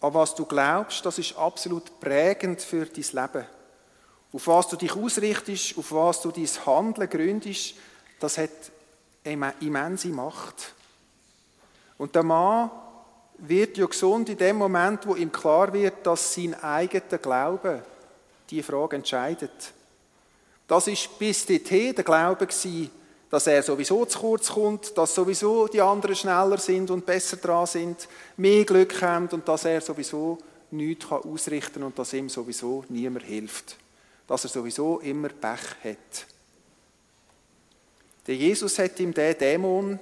an 0.00 0.14
was 0.14 0.34
du 0.34 0.46
glaubst, 0.46 1.04
das 1.04 1.18
ist 1.18 1.36
absolut 1.36 2.00
prägend 2.00 2.62
für 2.62 2.86
dein 2.86 3.04
Leben. 3.12 3.46
Auf 4.32 4.46
was 4.46 4.68
du 4.68 4.76
dich 4.76 4.96
ausrichtest, 4.96 5.76
auf 5.76 5.92
was 5.92 6.22
du 6.22 6.30
dein 6.30 6.48
Handeln 6.66 7.10
gründest, 7.10 7.74
das 8.18 8.38
hat 8.38 8.50
immense 9.24 10.08
Macht. 10.08 10.74
Und 11.98 12.14
der 12.14 12.22
Mann 12.22 12.70
wird 13.38 13.76
ja 13.76 13.86
gesund 13.86 14.28
in 14.30 14.38
dem 14.38 14.56
Moment, 14.56 15.06
wo 15.06 15.14
ihm 15.14 15.32
klar 15.32 15.72
wird, 15.72 16.06
dass 16.06 16.34
sein 16.34 16.54
eigener 16.62 17.18
Glaube 17.18 17.82
die 18.50 18.62
Frage 18.62 18.96
entscheidet. 18.96 19.72
Das 20.66 20.86
ist 20.86 21.18
bis 21.18 21.46
dorthin 21.46 21.94
der 21.94 22.04
Glaube 22.04 22.46
gewesen, 22.46 22.90
dass 23.28 23.46
er 23.46 23.62
sowieso 23.62 24.04
zu 24.06 24.18
kurz 24.18 24.48
kommt, 24.48 24.96
dass 24.96 25.14
sowieso 25.14 25.68
die 25.68 25.80
anderen 25.80 26.16
schneller 26.16 26.58
sind 26.58 26.90
und 26.90 27.06
besser 27.06 27.36
dran 27.36 27.66
sind, 27.66 28.08
mehr 28.36 28.64
Glück 28.64 29.00
haben 29.02 29.28
und 29.28 29.46
dass 29.46 29.64
er 29.64 29.80
sowieso 29.80 30.38
nichts 30.70 31.10
ausrichten 31.10 31.74
kann 31.74 31.82
und 31.84 31.98
dass 31.98 32.12
ihm 32.12 32.28
sowieso 32.28 32.84
niemand 32.88 33.24
hilft 33.24 33.76
dass 34.30 34.44
er 34.44 34.50
sowieso 34.50 35.00
immer 35.00 35.28
Pech 35.28 35.74
hat. 35.82 36.26
Der 38.28 38.36
Jesus 38.36 38.78
hat 38.78 39.00
ihm 39.00 39.12
den 39.12 39.36
Dämon 39.36 39.98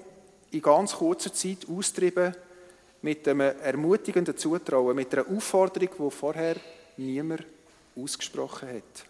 in 0.51 0.61
ganz 0.61 0.93
kurzer 0.93 1.33
Zeit 1.33 1.67
austrieben 1.67 2.37
mit 3.01 3.27
einem 3.27 3.41
ermutigenden 3.41 4.37
Zutrauen, 4.37 4.95
mit 4.95 5.15
einer 5.15 5.27
Aufforderung, 5.35 5.89
die 5.99 6.15
vorher 6.15 6.57
niemand 6.99 7.47
ausgesprochen 8.03 8.69
hat. 8.69 9.05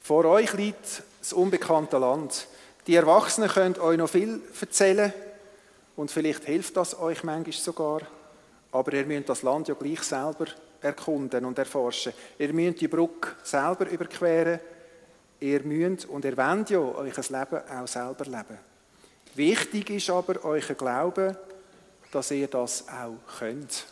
Vor 0.00 0.24
euch 0.24 0.52
liegt 0.54 1.02
das 1.20 1.32
unbekannte 1.32 1.98
Land. 1.98 2.46
Die 2.86 2.96
Erwachsenen 2.96 3.48
können 3.48 3.78
euch 3.78 3.96
noch 3.96 4.10
viel 4.10 4.40
erzählen 4.60 5.12
und 5.94 6.10
vielleicht 6.10 6.44
hilft 6.44 6.76
das 6.76 6.98
euch 6.98 7.22
manchmal 7.22 7.52
sogar. 7.52 8.00
Aber 8.72 8.92
ihr 8.92 9.06
müsst 9.06 9.28
das 9.28 9.42
Land 9.42 9.68
ja 9.68 9.74
gleich 9.74 10.02
selber 10.02 10.46
erkunden 10.80 11.44
und 11.44 11.58
erforschen. 11.58 12.12
Ihr 12.38 12.52
müsst 12.52 12.80
die 12.80 12.88
Brücke 12.88 13.36
selber 13.44 13.88
überqueren. 13.88 14.58
Ihr 15.38 15.62
müsst 15.62 16.06
und 16.06 16.24
ihr 16.24 16.36
wollt 16.36 16.70
ja 16.70 16.78
euer 16.78 17.04
Leben 17.04 17.68
auch 17.68 17.86
selber 17.86 18.24
leben. 18.24 18.58
Wichtig 19.34 19.90
ist 19.90 20.10
aber 20.10 20.44
euer 20.44 20.60
Glauben, 20.60 21.36
dass 22.10 22.30
ihr 22.30 22.48
das 22.48 22.86
auch 22.88 23.38
könnt. 23.38 23.86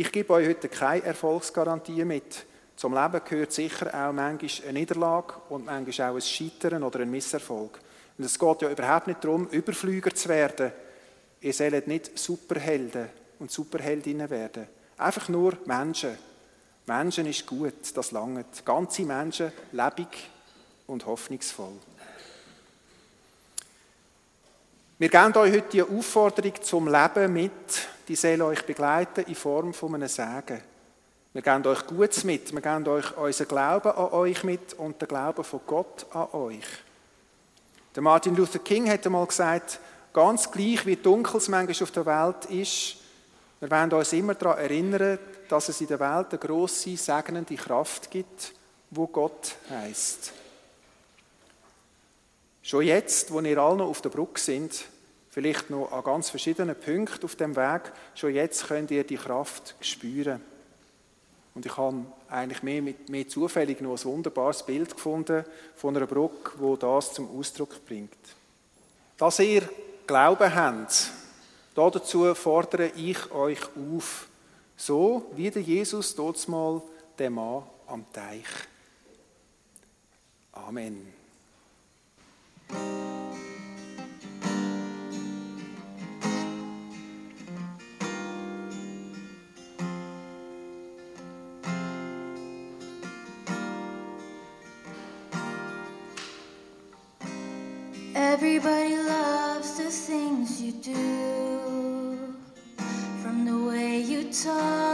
Ich 0.00 0.10
gebe 0.10 0.32
euch 0.32 0.48
heute 0.48 0.70
keine 0.70 1.04
Erfolgsgarantie 1.04 2.06
mit. 2.06 2.46
Zum 2.74 2.94
Leben 2.94 3.20
gehört 3.22 3.52
sicher 3.52 3.88
auch 3.88 4.14
manchmal 4.14 4.50
eine 4.70 4.78
Niederlage 4.78 5.34
und 5.50 5.66
manchmal 5.66 6.10
auch 6.10 6.14
ein 6.14 6.22
Scheitern 6.22 6.82
oder 6.84 7.00
ein 7.00 7.10
Misserfolg. 7.10 7.78
Und 8.16 8.24
es 8.24 8.38
geht 8.38 8.62
ja 8.62 8.70
überhaupt 8.70 9.08
nicht 9.08 9.22
darum, 9.22 9.46
Überflüger 9.48 10.14
zu 10.14 10.30
werden. 10.30 10.72
Ihr 11.42 11.52
sollt 11.52 11.86
nicht 11.86 12.18
Superhelden 12.18 13.10
und 13.40 13.50
Superheldinnen 13.50 14.30
werden. 14.30 14.68
Einfach 14.96 15.28
nur 15.28 15.58
Menschen. 15.66 16.16
Menschen 16.86 17.26
ist 17.26 17.44
gut, 17.44 17.94
das 17.94 18.10
langt. 18.10 18.64
Ganze 18.64 19.02
Menschen, 19.02 19.52
lebendig 19.70 20.30
und 20.86 21.04
hoffnungsvoll. 21.04 21.76
Wir 25.00 25.08
geben 25.08 25.34
euch 25.38 25.54
heute 25.54 25.68
die 25.72 25.82
Aufforderung 25.82 26.52
zum 26.60 26.86
Leben 26.86 27.32
mit, 27.32 27.88
die 28.06 28.14
soll 28.14 28.42
euch 28.42 28.66
begleiten 28.66 29.24
in 29.26 29.34
Form 29.34 29.72
von 29.72 29.94
einem 29.94 30.08
Segen. 30.08 30.60
Wir 31.32 31.40
geben 31.40 31.66
euch 31.68 31.86
Gutes 31.86 32.22
mit, 32.22 32.52
wir 32.52 32.60
geben 32.60 32.86
euch 32.86 33.16
unseren 33.16 33.48
Glauben 33.48 33.92
an 33.92 34.12
euch 34.12 34.44
mit 34.44 34.74
und 34.74 35.00
den 35.00 35.08
Glauben 35.08 35.42
von 35.42 35.60
Gott 35.66 36.04
an 36.12 36.28
euch. 36.34 36.66
Der 37.96 38.02
Martin 38.02 38.36
Luther 38.36 38.58
King 38.58 38.90
hat 38.90 39.06
einmal 39.06 39.26
gesagt, 39.26 39.80
ganz 40.12 40.50
gleich 40.50 40.84
wie 40.84 40.96
dunkel 40.96 41.38
es 41.38 41.48
manchmal 41.48 41.82
auf 41.82 41.92
der 41.92 42.04
Welt 42.04 42.44
ist, 42.50 42.96
wir 43.60 43.70
wollen 43.70 43.92
uns 43.94 44.12
immer 44.12 44.34
daran 44.34 44.58
erinnern, 44.58 45.18
dass 45.48 45.70
es 45.70 45.80
in 45.80 45.86
der 45.86 46.00
Welt 46.00 46.26
eine 46.28 46.38
grosse, 46.38 46.94
segnende 46.98 47.54
Kraft 47.54 48.10
gibt, 48.10 48.52
wo 48.90 49.06
Gott 49.06 49.54
heißt. 49.70 50.34
Schon 52.70 52.84
jetzt, 52.84 53.32
wo 53.32 53.40
ihr 53.40 53.58
alle 53.58 53.78
noch 53.78 53.88
auf 53.88 54.00
der 54.00 54.10
Brücke 54.10 54.38
sind, 54.40 54.84
vielleicht 55.28 55.70
noch 55.70 55.90
an 55.90 56.04
ganz 56.04 56.30
verschiedenen 56.30 56.76
Punkten 56.76 57.24
auf 57.24 57.34
dem 57.34 57.56
Weg, 57.56 57.92
schon 58.14 58.32
jetzt 58.32 58.68
könnt 58.68 58.92
ihr 58.92 59.02
die 59.02 59.16
Kraft 59.16 59.74
spüren. 59.80 60.40
Und 61.52 61.66
ich 61.66 61.76
habe 61.76 62.06
eigentlich 62.28 62.62
mehr, 62.62 62.94
mehr 63.08 63.28
zufällig 63.28 63.80
noch 63.80 63.98
ein 63.98 64.04
wunderbares 64.04 64.64
Bild 64.64 64.94
gefunden 64.94 65.44
von 65.74 65.96
einer 65.96 66.06
Brücke, 66.06 66.52
wo 66.58 66.76
das 66.76 67.12
zum 67.12 67.36
Ausdruck 67.36 67.84
bringt. 67.86 68.16
Dass 69.16 69.40
ihr 69.40 69.68
Glauben 70.06 70.54
habt, 70.54 71.10
dazu 71.74 72.32
fordere 72.36 72.92
ich 72.94 73.32
euch 73.32 73.62
auf, 73.74 74.28
so 74.76 75.28
wie 75.34 75.50
der 75.50 75.62
Jesus 75.62 76.14
dort 76.14 76.46
mal 76.46 76.80
der 77.18 77.30
Mann 77.30 77.64
am 77.88 78.04
Teich. 78.12 78.46
Amen. 80.52 81.19
Everybody 98.14 98.96
loves 98.96 99.76
the 99.76 99.90
things 99.90 100.62
you 100.62 100.72
do, 100.72 102.34
from 103.22 103.44
the 103.44 103.58
way 103.68 104.00
you 104.00 104.32
talk 104.32 104.89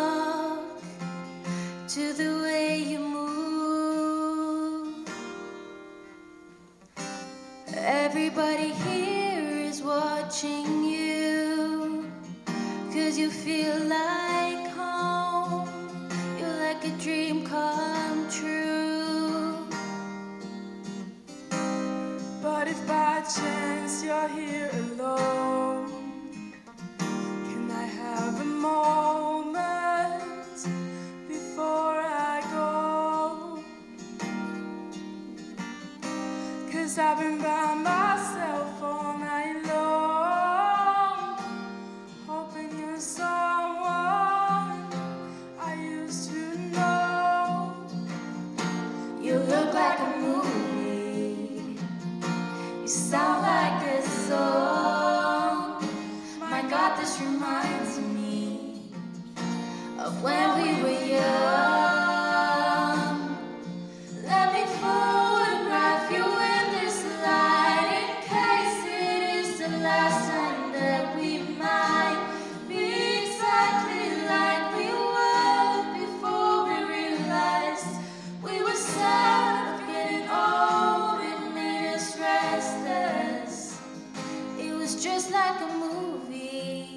was 84.96 85.04
just 85.04 85.30
like 85.30 85.60
a 85.60 85.74
movie. 85.78 86.88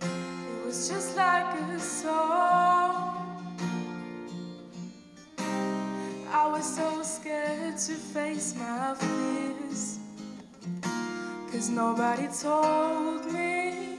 It 0.00 0.64
was 0.64 0.88
just 0.88 1.16
like 1.16 1.52
a 1.68 1.80
song. 1.80 3.56
I 6.30 6.46
was 6.46 6.76
so 6.76 7.02
scared 7.02 7.76
to 7.76 7.94
face 7.94 8.54
my 8.56 8.94
fears. 8.94 9.98
Cause 11.50 11.70
nobody 11.70 12.28
told 12.40 13.26
me 13.32 13.98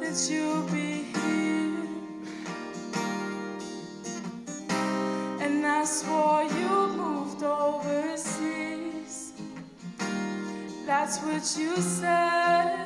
that 0.00 0.28
you'd 0.28 0.72
be 0.72 0.93
That's 11.14 11.56
what 11.56 11.62
you 11.62 11.76
said 11.76 12.83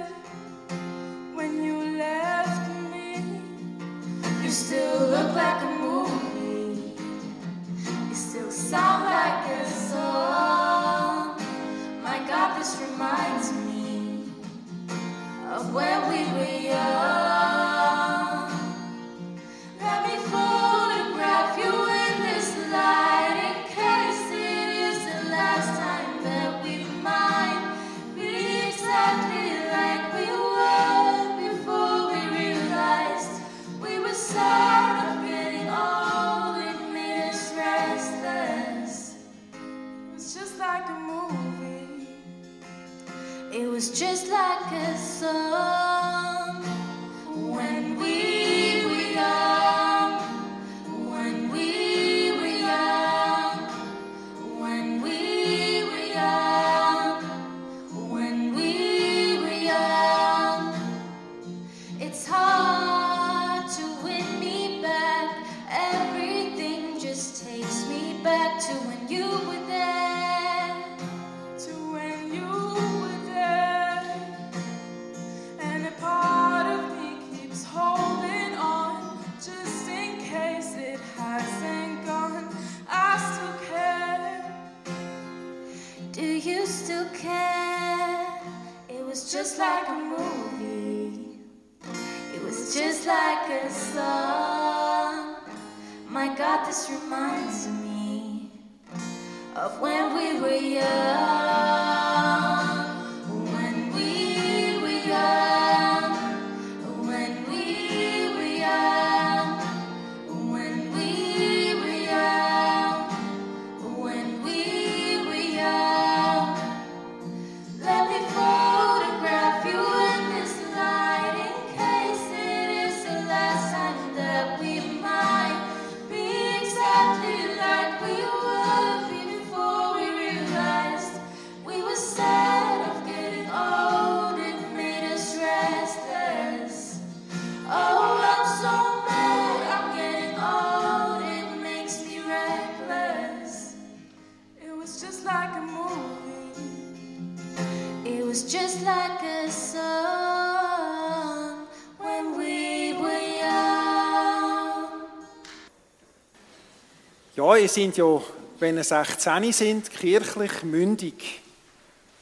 Ihr 157.61 157.69
seid 157.69 157.97
ja, 157.97 158.23
wenn 158.61 158.77
ihr 158.77 158.85
16 158.85 159.53
sind, 159.53 159.91
kirchlich 159.91 160.63
mündig. 160.63 161.41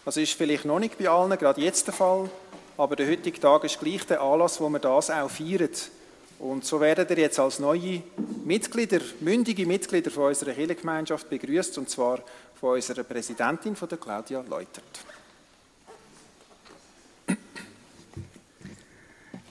Das 0.07 0.17
ist 0.17 0.33
vielleicht 0.33 0.65
noch 0.65 0.79
nicht 0.79 0.97
bei 0.97 1.11
allen, 1.11 1.37
gerade 1.37 1.61
jetzt 1.61 1.87
der 1.87 1.93
Fall, 1.93 2.31
aber 2.79 2.97
der 2.97 3.07
heutige 3.07 3.39
Tag 3.39 3.65
ist 3.65 3.79
gleich 3.79 4.07
der 4.07 4.23
Anlass, 4.23 4.59
wo 4.63 4.71
wir 4.71 4.79
das 4.79 5.11
auch 5.11 5.29
feiern. 5.29 5.69
Und 6.39 6.65
so 6.65 6.81
werdet 6.81 7.11
ihr 7.11 7.19
jetzt 7.19 7.39
als 7.39 7.59
neue 7.59 8.03
Mitglieder, 8.47 9.01
mündige 9.21 9.67
Mitglieder 9.67 10.11
von 10.11 10.29
unserer 10.29 10.53
Kirchengemeinschaft 10.53 11.29
begrüßt, 11.29 11.77
und 11.77 11.91
zwar 11.91 12.21
von 12.59 12.77
unserer 12.77 13.03
Präsidentin, 13.03 13.77
von 13.77 13.91
der 13.91 13.99
Claudia 13.99 14.43
Leutert. 14.49 14.85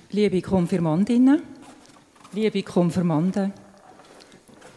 Liebe 0.10 0.42
Konfirmandinnen, 0.42 1.44
liebe 2.34 2.64
Konfirmanden, 2.64 3.54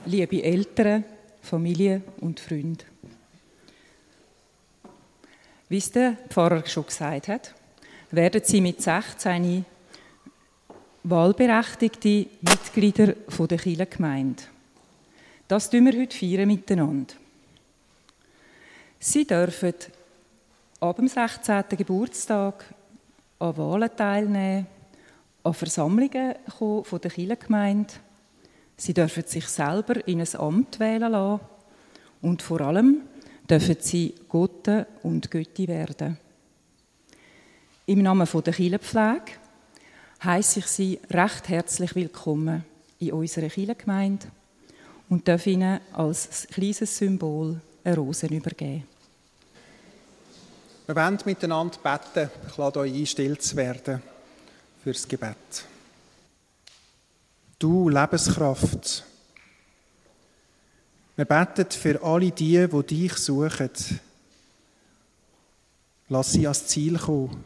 liebe 0.06 0.42
Eltern, 0.42 1.04
Familie 1.42 2.02
und 2.20 2.40
Freunde. 2.40 2.84
Wie 5.68 5.78
es 5.78 5.90
der 5.90 6.16
Pfarrer 6.28 6.66
schon 6.66 6.86
gesagt 6.86 7.28
hat, 7.28 7.54
werden 8.10 8.40
Sie 8.44 8.60
mit 8.60 8.80
16 8.80 9.64
wahlberechtigte 11.04 12.26
Mitglieder 12.40 13.14
der 13.48 13.58
Kirchengemeinde. 13.58 14.42
Das 15.46 15.70
feiern 15.70 15.84
wir 15.84 16.00
heute 16.00 16.16
feiern 16.16 16.46
miteinander. 16.46 17.14
Sie 18.98 19.26
dürfen 19.26 19.74
ab 20.80 20.96
dem 20.96 21.08
16. 21.08 21.64
Geburtstag 21.76 22.64
an 23.38 23.56
Wahlen 23.56 23.90
teilnehmen, 23.96 24.66
an 25.44 25.54
Versammlungen 25.54 26.34
kommen 26.58 26.84
von 26.84 27.00
der 27.00 27.10
Kirchengemeinde. 27.10 27.94
Sie 28.80 28.94
dürfen 28.94 29.24
sich 29.26 29.46
selber 29.48 30.06
in 30.06 30.20
ein 30.20 30.36
Amt 30.36 30.78
wählen 30.78 31.10
lassen 31.10 31.40
und 32.22 32.42
vor 32.42 32.60
allem 32.60 33.02
dürfen 33.50 33.76
sie 33.80 34.14
Gotte 34.28 34.86
und 35.02 35.30
Götti 35.30 35.66
werden. 35.66 36.16
Im 37.86 38.02
Namen 38.02 38.28
der 38.32 38.52
Kirchenpflege 38.52 39.32
heiße 40.22 40.60
ich 40.60 40.66
Sie 40.66 41.00
recht 41.10 41.48
herzlich 41.48 41.94
willkommen 41.96 42.64
in 43.00 43.12
unserer 43.12 43.48
Kirchengemeinde 43.48 44.28
und 45.08 45.26
darf 45.26 45.46
Ihnen 45.46 45.80
als 45.92 46.46
kleines 46.48 46.96
Symbol 46.96 47.60
eine 47.82 47.96
Rose 47.96 48.26
übergeben. 48.26 48.84
Wir 50.86 50.96
wollen 50.96 51.18
miteinander 51.24 51.78
beten. 51.82 52.30
Ich 52.48 52.56
lade 52.56 52.80
euch 52.80 52.94
ein, 52.94 53.06
still 53.06 53.38
zu 53.38 53.56
werden 53.56 54.02
fürs 54.84 55.08
Gebet. 55.08 55.64
Du 57.58 57.88
Lebenskraft, 57.88 59.04
wir 61.16 61.24
beten 61.24 61.66
für 61.68 62.00
alle 62.04 62.30
die, 62.30 62.68
die 62.68 62.82
dich 62.84 63.14
suchen. 63.14 63.70
Lass 66.08 66.32
sie 66.32 66.46
ans 66.46 66.66
Ziel 66.68 66.96
kommen. 66.96 67.42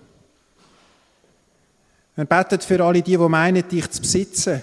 Wir 2.14 2.26
beten 2.26 2.60
für 2.60 2.84
alle 2.84 3.00
die, 3.00 3.16
die 3.16 3.16
meinen, 3.16 3.66
dich 3.66 3.90
zu 3.90 4.02
besitzen. 4.02 4.60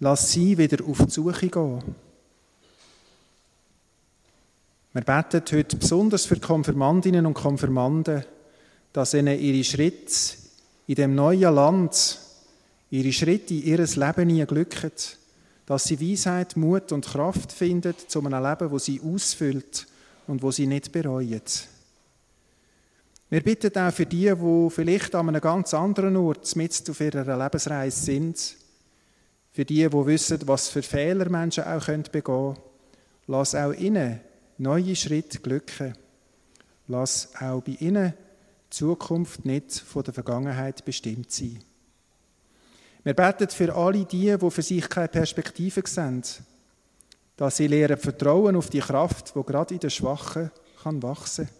Lass 0.00 0.32
sie 0.32 0.56
wieder 0.56 0.82
auf 0.86 1.04
die 1.04 1.10
Suche 1.10 1.48
gehen. 1.48 1.82
Wir 4.94 5.02
beten 5.02 5.42
heute 5.52 5.76
besonders 5.76 6.24
für 6.24 6.40
Konfirmandinnen 6.40 7.26
und 7.26 7.34
Konfirmanden, 7.34 8.24
dass 8.94 9.12
ihnen 9.12 9.38
ihre 9.38 9.64
Schritte 9.64 10.14
in 10.86 10.94
dem 10.94 11.14
neuen 11.14 11.54
Land, 11.54 12.18
ihre 12.92 13.12
Schritte 13.12 13.54
ihr 13.54 13.78
Leben 13.78 14.26
nie 14.26 14.44
glücken, 14.44 14.92
dass 15.64 15.84
sie 15.84 15.98
Weisheit, 15.98 16.56
Mut 16.56 16.92
und 16.92 17.06
Kraft 17.06 17.50
finden 17.50 17.94
zu 18.06 18.20
einem 18.20 18.44
Leben, 18.44 18.70
wo 18.70 18.78
sie 18.78 19.00
ausfüllt 19.00 19.86
und 20.26 20.42
wo 20.42 20.50
sie 20.50 20.66
nicht 20.66 20.92
bereuen. 20.92 21.40
Wir 23.30 23.40
bitten 23.40 23.78
auch 23.78 23.94
für 23.94 24.04
die, 24.04 24.30
die 24.30 24.70
vielleicht 24.70 25.14
an 25.14 25.30
einem 25.30 25.40
ganz 25.40 25.72
anderen 25.72 26.16
Ort 26.16 26.54
mit 26.54 26.90
auf 26.90 27.00
ihrer 27.00 27.42
Lebensreise 27.42 28.04
sind, 28.04 28.56
für 29.52 29.64
die, 29.64 29.88
die 29.88 30.06
wissen, 30.06 30.40
was 30.44 30.68
für 30.68 30.82
Fehler 30.82 31.30
Menschen 31.30 31.64
auch 31.64 31.86
begehen 31.86 32.22
können, 32.22 32.56
lass 33.26 33.54
auch 33.54 33.72
ihnen 33.72 34.20
neue 34.58 34.96
Schritte 34.96 35.38
glücken. 35.38 35.94
Lass 36.88 37.30
auch 37.40 37.62
bei 37.62 37.76
ihnen 37.80 38.12
die 38.12 38.70
Zukunft 38.76 39.46
nicht 39.46 39.72
von 39.72 40.04
der 40.04 40.12
Vergangenheit 40.12 40.84
bestimmt 40.84 41.32
sein. 41.32 41.62
Wir 43.04 43.14
beten 43.14 43.48
für 43.48 43.74
alle 43.74 44.04
die, 44.04 44.36
die 44.36 44.50
für 44.50 44.62
sich 44.62 44.88
keine 44.88 45.08
Perspektive 45.08 45.82
sehen, 45.84 46.22
dass 47.36 47.56
sie 47.56 47.66
lernen 47.66 47.96
vertrauen 47.96 48.56
auf 48.56 48.70
die 48.70 48.80
Kraft, 48.80 49.34
die 49.34 49.42
gerade 49.42 49.74
in 49.74 49.80
den 49.80 49.90
Schwachen 49.90 50.50
kann 50.82 51.02
wachsen 51.02 51.46
kann. 51.46 51.54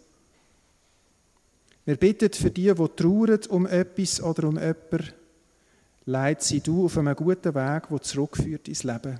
Wir 1.85 1.97
bitten 1.97 2.33
für 2.33 2.51
die, 2.51 2.73
die 2.73 2.89
trauern 2.97 3.41
um 3.49 3.67
etwas 3.67 4.23
oder 4.23 4.47
um 4.47 4.57
jemanden, 4.57 5.13
leid 6.05 6.43
sie 6.43 6.61
du 6.61 6.85
auf 6.85 6.97
einem 6.97 7.17
guten 7.17 7.55
Weg, 7.55 7.89
der 7.89 8.03
zurückführt 8.03 8.69
ins 8.69 8.85
Leben. 8.85 9.19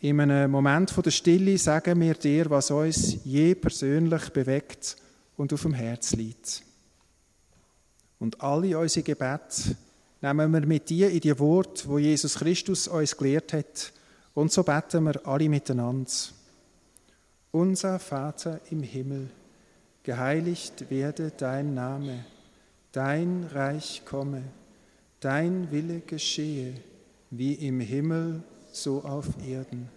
In 0.00 0.18
einem 0.20 0.50
Moment 0.50 0.94
der 1.04 1.10
Stille 1.10 1.58
sagen 1.58 2.00
wir 2.00 2.14
dir, 2.14 2.48
was 2.48 2.70
uns 2.70 3.18
je 3.24 3.54
persönlich 3.54 4.30
bewegt 4.30 4.96
und 5.36 5.52
auf 5.52 5.62
dem 5.62 5.74
Herz 5.74 6.12
liegt. 6.12 6.62
Und 8.18 8.40
alle 8.40 8.78
unsere 8.78 9.04
Gebete 9.04 9.76
nehmen 10.20 10.52
wir 10.52 10.66
mit 10.66 10.88
dir 10.90 11.10
in 11.10 11.20
die 11.20 11.38
Worte, 11.38 11.88
wo 11.88 11.98
Jesus 11.98 12.36
Christus 12.36 12.88
uns 12.88 13.16
gelehrt 13.16 13.52
hat. 13.52 13.92
Und 14.34 14.52
so 14.52 14.62
beten 14.62 15.04
wir 15.04 15.26
alle 15.26 15.48
miteinander. 15.48 16.10
Unser 17.52 17.98
Vater 17.98 18.60
im 18.70 18.82
Himmel, 18.82 19.28
geheiligt 20.02 20.88
werde 20.90 21.32
dein 21.36 21.74
Name, 21.74 22.24
dein 22.92 23.48
Reich 23.52 24.02
komme, 24.04 24.44
dein 25.18 25.70
Wille 25.70 26.00
geschehe, 26.00 26.74
wie 27.30 27.54
im 27.54 27.80
Himmel, 27.80 28.42
so 28.72 29.02
auf 29.02 29.26
Erden. 29.46 29.88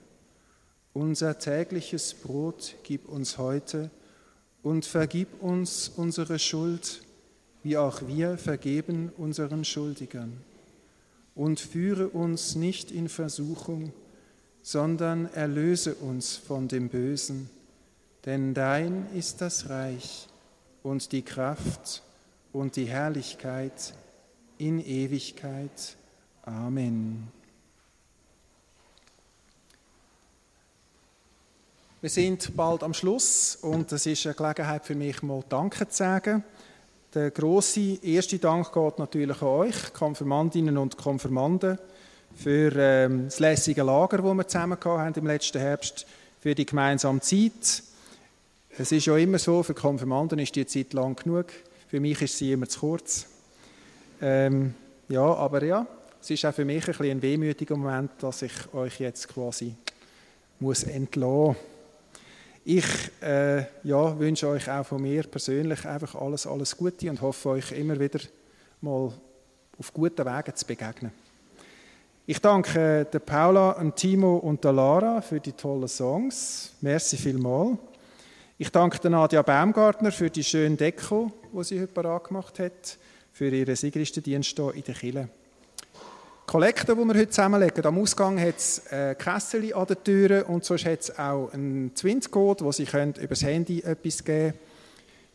Unser 0.93 1.38
tägliches 1.38 2.13
Brot 2.13 2.76
gib 2.84 3.07
uns 3.07 3.38
heute 3.38 3.91
und 4.63 4.86
vergib 4.86 5.41
uns 5.41 5.89
unsere 5.95 6.39
Schuld, 6.39 7.01
wie 7.64 7.78
auch 7.78 8.01
wir 8.07 8.38
vergeben 8.38 9.11
unseren 9.18 9.66
Schuldigern. 9.66 10.38
Und 11.36 11.59
führe 11.59 12.09
uns 12.09 12.55
nicht 12.55 12.91
in 12.91 13.09
Versuchung, 13.09 13.91
sondern 14.61 15.34
erlöse 15.34 15.95
uns 15.95 16.36
von 16.36 16.68
dem 16.68 16.89
Bösen. 16.89 17.49
Denn 18.26 18.53
dein 18.53 19.07
ist 19.16 19.41
das 19.41 19.70
Reich 19.70 20.28
und 20.84 21.11
die 21.11 21.24
Kraft 21.24 22.03
und 22.51 22.76
die 22.76 22.86
Herrlichkeit 22.86 23.93
in 24.57 24.80
Ewigkeit. 24.80 25.95
Amen. 26.43 27.28
Wir 31.99 32.09
sind 32.09 32.55
bald 32.55 32.84
am 32.84 32.93
Schluss 32.93 33.55
und 33.55 33.91
es 33.93 34.05
ist 34.05 34.26
eine 34.26 34.36
Gelegenheit 34.36 34.86
für 34.86 34.93
mich, 34.93 35.22
mal 35.24 35.43
Danke 35.47 35.88
zu 35.88 35.95
sagen. 35.95 36.43
Der 37.14 37.30
grosse 37.30 37.99
erste 38.01 38.39
Dank 38.39 38.74
geht 38.74 38.97
natürlich 38.97 39.39
an 39.43 39.47
euch, 39.47 39.93
Konfirmandinnen 39.93 40.80
und 40.80 40.97
Konfirmanden, 40.97 41.78
für 42.36 42.72
ähm, 42.76 43.26
das 43.26 43.39
lässige 43.39 43.84
Lager, 43.84 44.18
das 44.18 44.34
wir 44.34 44.47
zusammen 44.47 44.78
haben 44.84 45.14
im 45.14 45.28
letzten 45.28 45.59
Herbst, 45.59 46.07
für 46.39 46.55
die 46.55 46.66
gemeinsame 46.66 47.20
Zeit. 47.20 47.84
Es 48.80 48.91
ist 48.91 49.05
ja 49.05 49.16
immer 49.16 49.38
so, 49.38 49.61
für 49.61 49.76
Konfirmanden 49.76 50.39
ist 50.39 50.55
die 50.55 50.66
Zeit 50.66 50.93
lang 50.93 51.16
genug, 51.16 51.45
für 51.88 51.99
mich 51.99 52.20
ist 52.24 52.36
sie 52.36 52.51
immer 52.51 52.68
zu 52.68 52.80
kurz. 52.80 53.28
Ähm, 54.20 54.74
ja, 55.07 55.22
aber 55.22 55.64
ja, 55.64 55.86
es 56.20 56.32
ist 56.32 56.45
auch 56.45 56.53
für 56.55 56.66
mich 56.66 56.88
ein, 56.88 57.11
ein 57.11 57.22
wehmütiger 57.22 57.78
Moment, 57.78 58.09
dass 58.22 58.41
ich 58.41 58.74
euch 58.74 58.99
jetzt 58.99 59.28
quasi 59.28 59.76
muss 60.59 60.82
entlassen. 60.82 61.57
Ich 62.66 62.86
äh, 63.22 63.66
ja, 63.84 64.18
wünsche 64.18 64.47
euch 64.47 64.70
auch 64.70 64.86
von 64.86 65.01
mir 65.01 65.24
persönlich 65.24 65.86
einfach 65.86 66.16
alles, 66.16 66.47
alles 66.47 66.78
Gute 66.78 67.09
und 67.09 67.22
hoffe 67.22 67.49
euch 67.49 67.74
immer 67.74 67.99
wieder 67.99 68.22
mal 68.80 69.11
auf 69.78 69.93
guten 69.93 70.26
Wegen 70.26 70.55
zu 70.55 70.66
begegnen. 70.66 71.11
Ich 72.26 72.39
danke 72.39 73.05
der 73.11 73.20
Paula, 73.20 73.74
dem 73.74 73.93
Timo 73.93 74.38
und 74.38 74.64
der 74.64 74.72
Lara 74.72 75.20
für 75.20 75.41
die 75.41 75.51
tollen 75.51 75.89
Songs. 75.89 76.72
Merci 76.80 77.18
vielmals. 77.18 77.78
Ich 78.57 78.70
danke 78.70 78.97
der 78.97 79.11
Nadia 79.11 79.41
Baumgartner 79.41 80.14
für 80.14 80.30
die 80.30 80.43
schöne 80.43 80.78
Deko, 80.78 81.34
die 81.51 81.64
sie 81.66 81.82
heute 81.82 82.22
gemacht 82.26 82.59
hat, 82.59 82.97
für 83.34 83.49
ihren 83.49 83.76
Sigristendienst 83.76 84.55
hier 84.55 84.74
in 84.74 84.84
der 84.86 84.95
Kille. 84.95 85.30
Kollekte, 86.45 86.95
die 86.95 87.01
wir 87.01 87.13
heute 87.13 87.29
zusammenlegen. 87.29 87.85
Am 87.85 87.97
Ausgang 87.97 88.39
hat 88.39 88.57
es 88.57 88.79
äh, 88.91 89.15
Kessel 89.15 89.73
an 89.73 89.87
den 89.87 90.03
Türen 90.03 90.43
und 90.43 90.65
sonst 90.65 90.85
hat 90.85 90.99
es 90.99 91.17
auch 91.17 91.51
einen 91.53 91.95
Zwinz-Code, 91.95 92.65
wo 92.65 92.71
Sie 92.71 92.85
können 92.85 93.13
über 93.15 93.27
das 93.29 93.43
Handy 93.43 93.79
etwas 93.79 94.23
geben 94.23 94.51
können. 94.51 94.59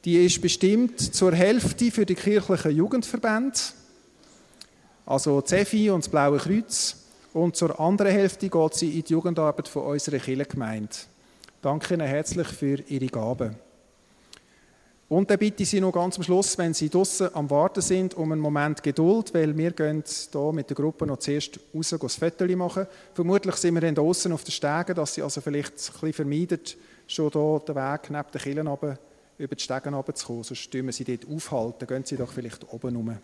Die 0.04 0.24
ist 0.24 0.40
bestimmt 0.40 1.00
zur 1.00 1.34
Hälfte 1.34 1.90
für 1.90 2.06
die 2.06 2.14
kirchlichen 2.14 2.76
Jugendverbände, 2.76 3.58
also 5.06 5.40
CEFI 5.40 5.90
und 5.90 6.04
das 6.04 6.10
Blaue 6.10 6.38
Kreuz. 6.38 6.96
Und 7.32 7.56
zur 7.56 7.78
anderen 7.80 8.12
Hälfte 8.12 8.48
geht 8.48 8.74
sie 8.74 8.98
in 8.98 9.04
die 9.04 9.12
Jugendarbeit 9.12 9.68
von 9.68 9.84
unserer 9.84 10.18
Kirchengemeinde. 10.18 10.94
Danke 11.60 11.94
Ihnen 11.94 12.06
herzlich 12.06 12.48
für 12.48 12.80
Ihre 12.88 13.06
Gaben. 13.06 13.67
Und 15.08 15.30
dann 15.30 15.38
bitte 15.38 15.62
ich 15.62 15.70
Sie 15.70 15.80
noch 15.80 15.92
ganz 15.92 16.16
am 16.18 16.22
Schluss, 16.22 16.58
wenn 16.58 16.74
Sie 16.74 16.90
draußen 16.90 17.34
am 17.34 17.48
Warten 17.48 17.80
sind, 17.80 18.12
um 18.14 18.30
einen 18.30 18.42
Moment 18.42 18.82
Geduld, 18.82 19.32
weil 19.32 19.56
wir 19.56 19.70
gehen 19.70 20.04
hier 20.06 20.52
mit 20.52 20.68
der 20.68 20.76
Gruppe 20.76 21.06
noch 21.06 21.18
zuerst 21.18 21.58
raus 21.74 21.94
ein 21.94 22.10
Foto 22.10 22.56
machen. 22.56 22.86
Vermutlich 23.14 23.54
sind 23.56 23.74
wir 23.74 23.80
dann 23.80 23.94
draußen 23.94 24.30
auf 24.32 24.44
den 24.44 24.50
Stegen, 24.50 24.94
dass 24.94 25.14
Sie 25.14 25.22
also 25.22 25.40
vielleicht 25.40 25.72
ein 25.72 25.76
bisschen 25.76 26.12
vermeiden, 26.12 26.60
schon 27.06 27.32
hier 27.32 27.62
den 27.66 27.74
Weg 27.74 28.10
neben 28.10 28.30
den 28.32 28.66
runter, 28.66 28.98
über 29.38 29.54
die 29.54 29.62
Stegen 29.62 29.94
runterzukommen. 29.94 30.44
Sonst 30.44 30.60
stürmen 30.60 30.92
Sie 30.92 31.04
dort 31.04 31.26
aufhalten, 31.26 31.86
gehen 31.86 32.04
Sie 32.04 32.16
doch 32.18 32.32
vielleicht 32.32 32.70
oben 32.70 32.96
rum. 32.96 33.16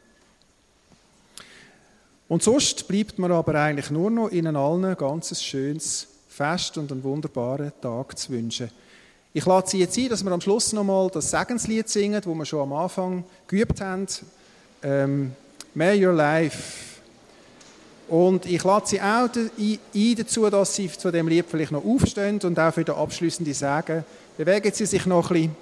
Und 2.28 2.42
sonst 2.42 2.88
bleibt 2.88 3.18
mir 3.18 3.30
aber 3.30 3.56
eigentlich 3.56 3.90
nur 3.90 4.10
noch 4.10 4.30
Ihnen 4.30 4.56
allen 4.56 4.86
ein 4.86 4.96
ganz 4.96 5.38
schönes 5.42 6.08
Fest 6.28 6.78
und 6.78 6.90
einen 6.90 7.04
wunderbaren 7.04 7.72
Tag 7.82 8.18
zu 8.18 8.32
wünschen. 8.32 8.70
Ich 9.36 9.44
lade 9.46 9.68
Sie 9.68 9.80
jetzt 9.80 9.98
ein, 9.98 10.08
dass 10.08 10.22
wir 10.22 10.30
am 10.30 10.40
Schluss 10.40 10.72
nochmal 10.72 11.10
das 11.10 11.28
Segenslied 11.28 11.88
singen, 11.88 12.22
das 12.22 12.24
wir 12.24 12.44
schon 12.44 12.60
am 12.60 12.72
Anfang 12.72 13.24
geübt 13.48 13.80
haben. 13.80 14.06
Ähm, 14.80 15.32
May 15.74 16.06
Your 16.06 16.12
Life. 16.12 17.00
Und 18.06 18.46
ich 18.46 18.62
lade 18.62 18.86
Sie 18.86 19.00
auch 19.00 19.28
ein 19.34 20.14
dazu, 20.16 20.48
dass 20.48 20.76
Sie 20.76 20.88
zu 20.88 21.10
dem 21.10 21.26
Lied 21.26 21.46
vielleicht 21.50 21.72
noch 21.72 21.84
aufstehen 21.84 22.38
und 22.44 22.56
auch 22.60 22.72
für 22.72 22.84
den 22.84 22.94
abschließenden 22.94 23.54
Sagen. 23.54 24.04
Bewegen 24.36 24.72
Sie 24.72 24.86
sich 24.86 25.04
noch 25.04 25.28
ein 25.32 25.34
bisschen 25.34 25.56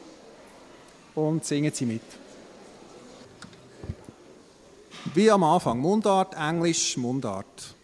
und 1.14 1.42
singen 1.46 1.72
Sie 1.72 1.86
mit. 1.86 2.02
Wie 5.14 5.30
am 5.30 5.44
Anfang, 5.44 5.78
Mundart, 5.78 6.34
Englisch, 6.34 6.98
Mundart. 6.98 7.74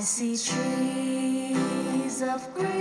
I 0.00 0.02
see 0.02 0.34
trees 0.34 2.22
of 2.22 2.54
green, 2.54 2.79